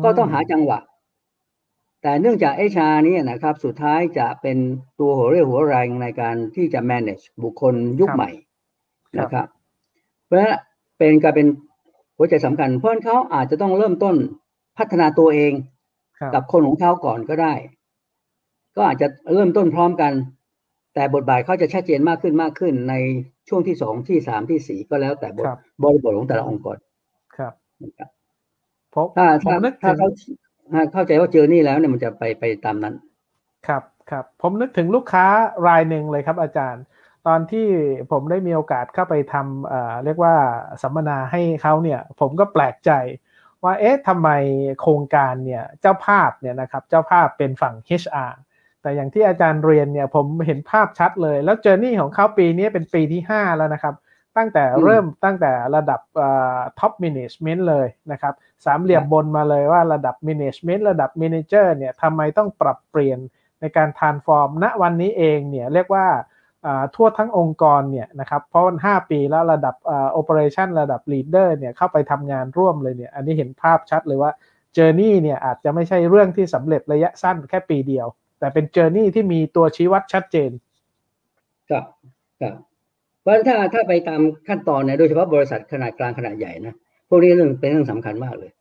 [0.03, 0.79] ก็ต้องหาจังหวะ
[2.05, 4.57] แต่เนื่องจากเอชานี่ยนะครับ สุดท้ายจะเป็น
[4.99, 8.29] ตัวหัวเรี่ยวหัวแรงในการที่จะ manage บุคคลยุคใหม่
[9.19, 9.47] นะครับ
[10.25, 10.55] เพราะฉะนั้น
[10.97, 11.47] เป็นการเป็น
[12.17, 14.15] หัวใจสำคัญ เพราะฉะนั้นเขาอาจจะต้องเริ่มต้น
[14.77, 15.53] พัฒนาตัวเอง
[16.19, 17.53] ครับกับคนของเขาก่อนก็ได้
[18.75, 20.13] ก็อาจจะเริ่มต้นพร้อมกัน
[20.93, 22.93] แต่บทบาทเขาจะชัดเจนมากขึ้นมากขึ้นใน
[23.49, 26.77] ช่วงที่สองที่สามที่สี่ก็แล้วแต่บทครับบริบทของแต่ละองค์กร
[27.37, 27.53] ครับ
[27.83, 28.09] นะครับ
[28.95, 30.09] ผมถ้าผมถ้านึกถ้าถึงเขา
[30.71, 32.95] ถ้าเข้าใจว่าเจอนี่แล้วเนี่ยมันจะไปไปตามนั้น
[33.67, 35.25] ครับครับผมนึกถึงลูกค้า
[35.67, 36.83] รายหนึ่งเลยครับอาจารย์
[37.27, 37.67] ตอนที่
[38.11, 40.35] ผมได้มีโอกาสเข้าไปทำเอ่อเรียกว่า
[40.81, 42.91] สัมมนาให้เขาเนี่ย ผมก็แปลกใจ
[43.63, 44.29] ว่าเอ๊ะทำไม
[44.81, 48.33] โครงการเนี่ยเจ้าภาพเนี่ยนะครับเจ้าภาพเป็นฝั่ง HR
[48.81, 53.95] แต่อย่างที่อาจารย์เรียนเนี่ยผมเห็นภาพชัดเลย แล้ว journey ของเขาปีนี้เป็นปีที่ 5 แล้วนะครับ
[54.37, 56.01] ตั้งแต่เริ่มตั้งแต่ระดับ
[56.79, 58.33] top management เลยนะครับ
[58.65, 63.19] สามเหลี่ยมบนมาเลยว่าระดับ management ระดับ manager เนี่ยทำไมต้องปรับเปลี่ยน
[63.61, 66.07] ในการ transform ณวันนี้เองเนี่ยเรียกว่า
[66.95, 69.75] ทั่วทั้งองค์กรเนี่ยนะครับเพราะมันห้าปีแล้วระดับ
[70.11, 74.31] operation ระดับ leader เนี่ยเข้าไปทำงานร่วมเลยเนี่ยอันนี้เห็นภาพชัดเลยว่า
[74.73, 78.07] journey เนี่ยอาจจะไม่ใช่เรื่องที่สำเร็จระยะสั้นแค่ปีเดียว
[78.39, 80.51] แต่เป็น journey ที่มีตัวชี้วัดชัดเจน
[81.69, 81.83] ครับ
[82.41, 82.53] ครับ
[83.25, 86.75] เพราะถ้าถ้าไปตามขั้นตอนเนี่ยโดยเฉพาะบริษัทขนาดกลางขนาดใหญ่นะ
[87.09, 88.51] พวกนี้เรื่องเป็นเรื่องสำคัญมากเลย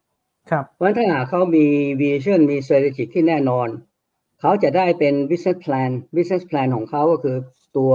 [0.51, 1.67] ครับเพราะถ้าเขามี
[2.03, 3.69] vision มี strategy ที่แน่นอน
[4.41, 7.37] เขาจะได้เป็น business plan business plan ของเขาก็คือ
[7.77, 7.93] ตัว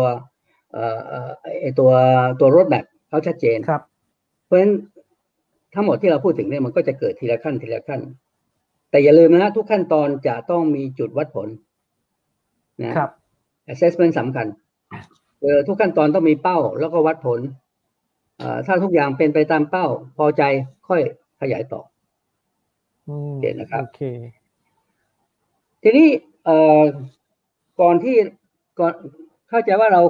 [0.72, 0.86] เอ่
[1.26, 1.28] อ
[1.62, 1.92] ไอตัว
[2.40, 3.82] ตัว roadmap เขาชัดเจนครับ
[4.46, 4.74] เพราะฉะนั้น
[5.74, 8.02] ทั้งหมดที่เราพูดถึงเนี่ยมันก็จะเกิดทีละขั้นทีละขั้น
[8.90, 11.48] แต่อย่าลืมนะทุกขั้นตอนจะต้องมีจุดวัดผล
[12.84, 13.12] นะครับ
[13.74, 14.48] assessment สำคัญ
[15.42, 17.40] เออทุกขั้นตอนต้องมีเป้า แล้วก็วัดผล
[18.38, 19.86] เอ่อถ้าทุกอย่างเป็นไปตามเป้า
[20.18, 20.44] พอใจ
[20.88, 21.02] ค่อย
[21.42, 21.82] ขยายต่อ
[23.08, 24.02] อืมเห็นนะครับโอเค
[25.84, 26.10] ทีนี้
[26.46, 26.84] เอ่อ
[27.82, 28.18] ก่อนที่
[28.80, 28.94] ก่อน
[29.50, 30.02] เข้าใจว่าเรา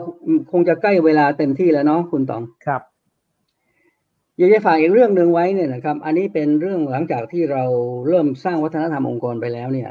[0.51, 2.81] คงจะใกล้เวลาเต็มที่แล้วเนาะคุณต๋องครับ
[4.37, 7.63] อยากจะฝากอีกเรื่องหนึ่งไว้เนี่ยนะครับ อันนี้เป็นเรื่องหลังจากที่เรา
[8.07, 9.89] เริ่มสร้างวัฒนธรรมองค์กรไปแล้วเนี่ย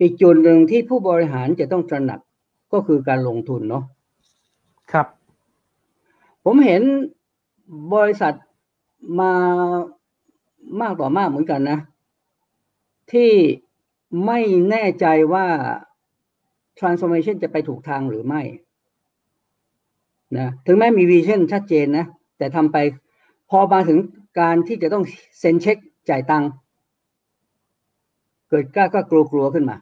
[0.00, 2.20] อีกจุดหนึ่งที่ผู้บริหารจะต้องตระหนัก
[2.72, 3.84] ก็คือการลงทุนเนาะ
[4.92, 5.06] ครับ
[6.44, 6.82] ผมเห็น
[7.94, 8.34] บริษัท
[9.20, 9.32] มา
[10.80, 11.78] มากต่อมากเหมือนกันนะ
[13.12, 13.30] ที่
[14.26, 15.46] ไม่แน่ใจว่า
[16.78, 18.42] transformation จะไปถูกทางหรือไม่
[20.36, 22.06] นะถึงแม้มีวิชั่นชัดเจนนะ
[22.38, 22.76] แต่ทำไป
[23.50, 23.98] พอมาถึง
[24.40, 25.04] การที่จะต้อง
[25.38, 25.76] เซ็นเช็ค
[26.08, 26.50] จ่ายตังค์
[28.48, 29.76] เกิดกล้าก็กลัวกลัวๆขึ้นมา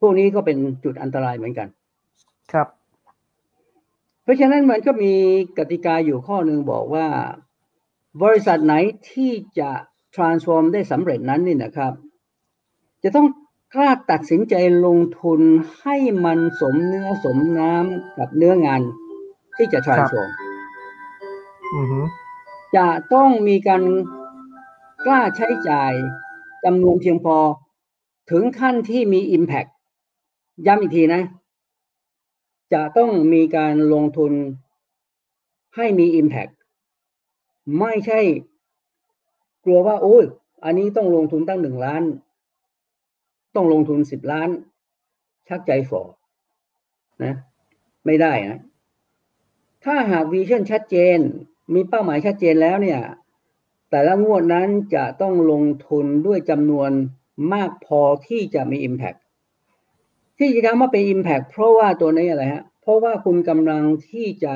[0.00, 1.68] พวกนี้ก็เป็นจุดอันตรายเหมือนกัน
[2.52, 2.68] ครับ
[4.26, 5.14] เพราะฉะนั้นมันก็มี
[5.58, 7.06] กติกาอยู่ข้อหนึ่งบอกว่า
[8.22, 8.74] บริษัทไหน
[9.10, 9.70] ที่จะ
[10.14, 11.92] transform ได้สำเร็จนั้นนี่นะครับ
[13.02, 13.26] จะต้อง
[13.74, 14.54] กล้าตัดสินใจ
[14.86, 15.40] ลงทุน
[15.80, 18.82] ให้มันสมเนื้อสมน้ำกับเนื้องาน
[19.56, 20.30] ที่จะ transform
[21.74, 22.00] อือฮึ
[22.76, 23.82] จะต้องมีการ
[25.04, 25.92] กล้าใช้จ่าย
[26.64, 27.36] จำนวนเพียงพอ
[28.30, 29.70] ถึงขั้นที่มี Impact
[30.66, 31.22] ย้ำอีกทีนะ
[32.72, 34.32] จะต้องมีการลงทุน
[35.76, 36.52] ให้มี Impact
[37.80, 38.20] ไม่ใช่
[39.64, 40.24] กลัวว่าโอ้ย
[40.64, 42.02] อันนี้ต้องลงทุนตั้งหนึ่งล้าน
[43.54, 44.48] ต้องลงทุนสิบล้าน
[45.48, 46.02] ชักใจฝ่อ
[47.24, 47.34] นะ
[48.06, 48.60] ไม่ได้นะ
[49.84, 51.18] ถ้าหากวิชั่นชัดเจน
[51.74, 53.00] มีเป้าหมายชัดเจนแล้วเนี่ย
[53.90, 56.90] แต่ละงวดนั้นจะต้องลงทุนด้วยจำนวน
[57.52, 59.18] มากพอที่จะมี Impact
[60.38, 64.54] ที่จะคำว่าเป็น Impact เพราะว่าตัวนี้อะไรฮะ เพราะว่าคุณกำลังที่จะ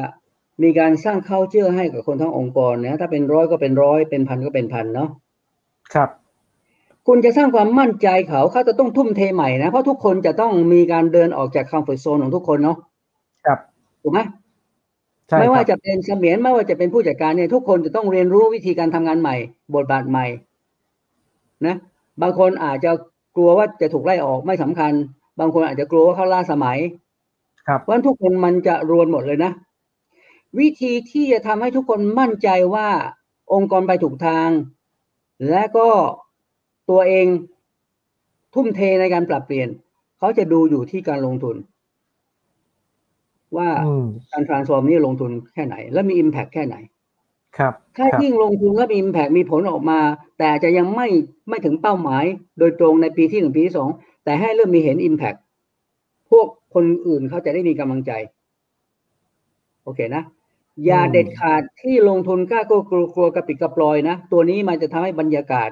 [0.62, 5.08] มีการสร้าง culture ให้กับคนทั้งองค์กรนะถ้าเป็นร้อยก็เป็นร้อยเป็นพันก็เป็นพันเนาะ
[5.94, 6.10] ครับ
[7.06, 12.78] คุณจะสร้างความมั่นใจเขาเขาจะต้องทุ่มเทใหม่นะ เพราะทุกคนจะต้องมีการเดินออกจาก comfort zone ของทุกคนเนาะ
[13.46, 13.58] ครับ
[14.02, 14.20] ถูกไหม
[15.28, 19.36] ใช่ไม่ว่าครับจะเป็นเสมียนไม่ว่าจะเป็นผู้จัดการเนี่ยทุกคนจะต้องเรียนรู้วิธีการทำงานใหม่
[19.74, 20.26] บทบาทใหม่
[21.66, 21.76] นะ
[22.22, 22.90] บางคนอาจจะ
[23.36, 24.92] กลัวว่าจะถูกไล่ออกไม่สำคัญ
[25.38, 26.78] บางคนอาจจะกลัวว่าเขาล่าสมัย
[27.66, 29.52] ครับเพราะฉะนั้นทุกคนมันจะรวนหมดเลยนะ
[30.58, 32.88] วิธีที่จะทำให้ทุกคนมั่นใจว่า
[33.52, 34.48] องค์กรไปถูกทาง
[35.50, 35.88] และก็
[36.90, 37.26] ตัวเอง
[38.54, 39.68] ทุ่มเทในการปรับเปลี่ยน
[40.18, 41.56] เขาจะดูอยู่ที่การลงทุน
[43.56, 46.76] ว่าอืมการ transform นี่ลงทุนแค่ไหน และมี impact แค่ไหน
[47.58, 50.00] ครับถ้าครับยิ่งลงทุนแล้วมี impact มีผลออกมา
[50.36, 51.08] แต่อาจจะยังไม่
[51.48, 52.24] ไม่ถึงเป้าหมาย
[52.58, 53.88] โดยตรงในปีที่หนึ่งปีที่สอง
[54.24, 55.38] แต่ให้เริ่มมีเห็น impact
[56.30, 58.12] พวกคนอื่นเขาจะได้มีกำลังใจ
[59.84, 60.22] โอเคนะ
[60.86, 65.70] อย่าอืมเด็ดขาดที่ลงทุนกล้ากลัวกลัวกลัวกระปิดกระปลอยนะ ตัวนี้มันจะทำให้บรรยากาศ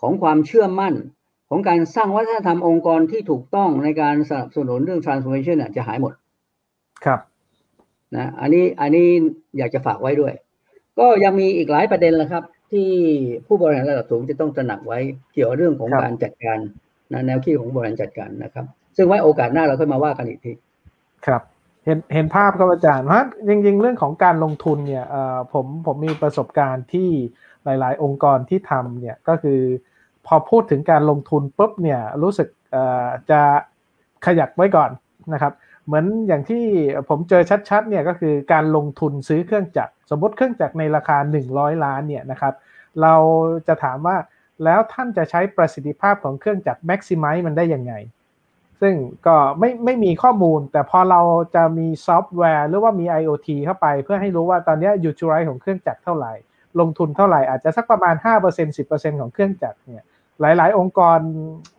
[0.00, 0.94] ของความเชื่อมั่น
[1.48, 6.12] ของการสร้างวัฒนธรรมองค์กรที่ถูกต้องในการสนับสนุนเรื่อง transformation น่ะจะหายหมด
[7.04, 7.20] ครับ
[8.16, 9.06] นะอันนี้อันนี้
[9.58, 10.32] อยากจะฝากไว้ด้วย
[10.98, 12.88] ก็ยังมีอีกหลายประเด็นแหละครับ ที่
[13.46, 14.98] ผู้บริหารระดับสูงจะต้องตระหนักไว้
[15.32, 16.58] เกี่ยวกับเรื่องของครับการจัดการ
[17.12, 20.52] นะแนวคิดของบริหารจัดการนะครับ ซึ่งไว้โอกาสหน้าเราค่อยมาว่ากันอีกที
[21.26, 21.42] ครับ
[21.84, 25.04] เห็นเห็นภาพครับอาจารย์เพราะจริงๆ เรื่องของการลงทุนเนี่ย
[25.52, 27.08] ผมผมมีประสบการณ์ที่
[27.64, 29.60] หลายๆ องค์กรที่ทำเนี่ยก็คือ
[30.26, 32.48] พอพูดถึงการลงทุนปุ๊บเนี่ยรู้สึก
[33.30, 33.40] จะ
[34.26, 34.90] ขยักไว้ก่อน
[35.32, 35.52] นะครับ
[35.86, 36.64] เหมือนอย่างที่
[37.08, 41.16] ผมเจอชัดๆเนี่ยก็คือการลงทุนซื้อเครื่องจักรสมมติเครื่องจักรในราคา
[41.50, 42.54] 100 ล้านเนี่ยนะครับ
[43.02, 43.14] เรา
[43.68, 44.16] จะถามว่า
[44.64, 47.94] แล้วท่านจะใช้ประสิทธิภาพของเครื่องจักร maximize มันได้ยังไง
[48.80, 48.94] ซึ่ง
[49.26, 51.20] ก็ไม่ไม่มีข้อมูล แต่พอเรา
[51.54, 56.32] จะมีซอฟต์แวร์ หรือว่ามี IoT เข้าไป เพื่อให้รู้ว่าตอนนี้ utilize ของเครื่องจักรเท่าไหร่
[56.80, 60.04] ลงทุนเท่าไหร่ อาจจะสักประมาณ 5% 10%ของเครื่องจักรเนี่ย
[60.40, 61.18] หลาย ๆ องค์กร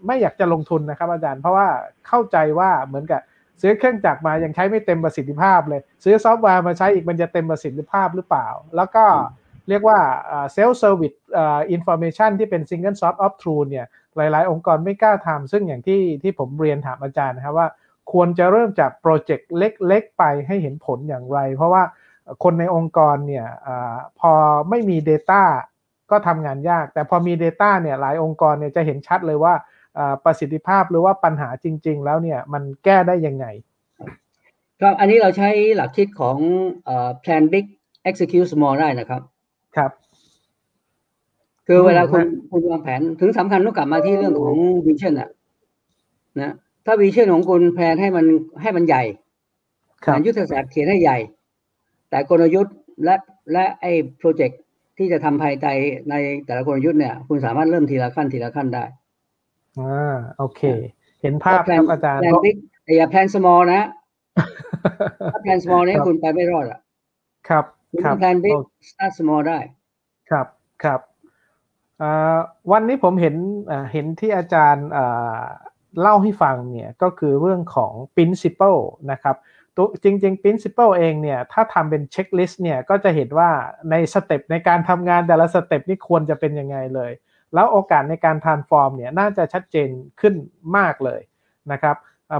[0.07, 1.67] ไม่อยากจะลงทุนนะครับอาจารย์เพราะว่า
[2.07, 3.21] เข้าใจว่าเหมือนกับ
[3.61, 9.05] ซื้อเครื่องจักรมายังใช้ไม่เต็มประสิทธิภาพเลย ซื้อซอฟต์แวร์มาใช้อีกมันจะเต็มประสิทธิภาพหรือเปล่า แล้วก็
[9.69, 9.99] เรียกว่า
[10.53, 13.85] self-service information ที่เป็น single source of truth เนี่ย
[14.17, 17.67] หลาย ๆ องค์กรไม่กล้าทำซึ่งอย่างที่ที่ผมเรียนถามอาจารย์นะครับว่า
[18.11, 21.83] ควรจะเริ่มจากโปรเจกต์เล็ก ๆ ไปให้เห็นผลอย่างไร เพราะว่า
[22.43, 23.69] คนในองค์กรเนี่ยอ
[24.19, 24.31] พอ
[24.69, 25.43] ไม่มี Data
[26.11, 29.53] ก็ทำงานยาก แต่พอมี Data เนี่ยหลายองค์กรเนี่ยจะเห็นชัดเลยว่า
[30.25, 33.45] ประสิทธิภาพหรือว่าปัญหาจริง ๆ แล้วเนี่ยมันแก้ได้ยังไง
[34.81, 36.37] ครับอันนี้เราใช้หลักคิดของ
[37.23, 37.65] plan big
[38.09, 39.21] execute small ได้นะครับ
[39.75, 39.91] ครับ
[41.67, 45.29] คือเวลาคุณคุณวางแผนถึงสำคัญต้องกลับมาที่เรื่องของvision อะ
[46.41, 46.53] นะ
[46.85, 48.25] ถ้า vision ของคุณ plan ให้มัน
[48.61, 49.03] ให้มันใหญ่
[50.05, 51.17] ครับยุทธศาสตร์เขียนให้ใหญ่
[52.09, 53.15] แต่กลยุทธ์และ
[53.51, 54.61] และไอ้โปรเจกต์
[54.97, 55.67] ที่จะทำภายใน
[56.09, 56.13] ใน
[56.45, 58.83] แต่ละกลยุทธ์เนี่ย คุณสามารถเริ่มทีละขั้นทีละขั้นได้
[59.79, 60.61] อ่าโอเค
[61.21, 63.81] เห็นภาพครับอาจารย์ plan big แต่อย่าแพลน small นะ
[65.33, 66.79] ถ้าแพลน small เนี่ยคุณไปไม่รอดอะ
[67.49, 67.65] ครับ
[67.95, 68.57] คุณครับแพลนบิ๊ก
[68.89, 69.59] start small ได้
[70.29, 70.47] ครับ
[70.83, 70.99] ครับ
[72.71, 73.35] วันนี้ผมเห็น
[73.91, 74.87] เห็นที่อาจารย์
[76.01, 78.81] เล่าให้ฟังเนี่ยก็คือเรื่องของ principle
[79.11, 79.35] นะครับ
[79.75, 83.49] ตัวจริงๆ principle เองเนี่ยถ้าทำเป็นเช็คลิสต์เนี่ยก็จะเห็นว่า
[83.91, 87.11] ในสเต็ปในการทำงานแต่ละสเต็ปนี่ควรจะเป็นยังไงเลย
[87.53, 89.89] แล้วโอกาสในการ transform เนี่ยน่าจะชัดเจน
[90.21, 90.33] ขึ้น
[90.77, 91.21] มากเลย
[91.71, 91.95] นะครับ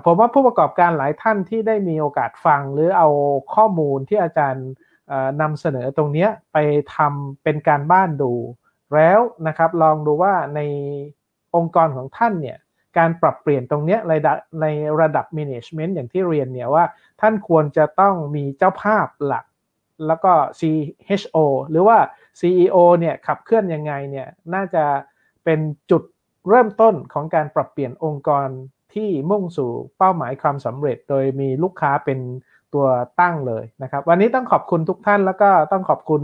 [0.06, 3.08] ผมว่าผู้ประกอบการหลายท่านที่ได้มีโอกาสฟังหรือเอา
[3.56, 4.68] ข้อมูลที่อาจารย์
[5.41, 6.58] นำเสนอตรงนี้ไป
[6.95, 8.34] ทำเป็นการบ้านดู
[8.93, 10.60] แล้วนะครับลองดูว่าใน
[11.56, 12.58] องค์กรของท่านเนี่ย
[12.97, 14.66] การปรับเปลี่ยนตรงนี้ในระดับใน
[15.01, 16.86] ระดับ management อย่างที่เรียนเนี่ยว่า
[17.22, 19.45] ท่านควรจะต้องมีเจ้าภาพหลัก
[20.08, 21.38] แล้วก็ CHO
[21.70, 21.97] หรือว่า
[22.39, 24.84] CEO เนี่ยขับเคลื่อนยังไงเนี่ยน่าจะ
[25.43, 25.60] เป็น
[25.91, 26.03] จุด
[26.49, 28.47] เริ่มต้นของการปรับเปลี่ยนองค์กร
[28.93, 32.20] ที่มุ่งสู่เป้าหมายความสำเร็จ โดยมีลูกค้าเป็น
[32.76, 32.88] ตัว
[33.21, 36.21] ตั้งเลยนะครับ วันนี้ต้องขอบคุณทุกท่านแล้วก็ต้องขอบคุณ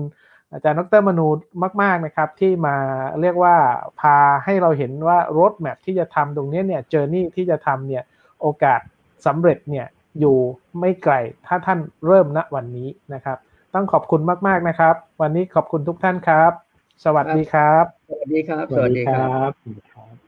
[0.53, 1.27] อาจารย์ดรมนู
[1.81, 2.75] มาก ๆนะครับ ที่มา
[3.21, 3.55] เรียกว่า
[3.99, 8.03] พาให้เราเห็นว่ารถแมพที่จะทำตรงนี้เนี่ยเจอร์นี่ที่จะทำเนี่ย
[8.41, 8.79] โอกาส
[9.25, 9.87] สำเร็จเนี่ย
[10.19, 10.37] อยู่
[10.79, 11.13] ไม่ไกล
[11.47, 13.37] ถ้าท่านเริ่มณวันนี้นะครับ
[13.73, 16.51] ต้องขอบคุณมาก ๆนะครับ วันนี้ขอบคุณทุกท่านครับ
[17.05, 20.20] สวัสดีครับ สวัสดีครับ สวัสดีครับ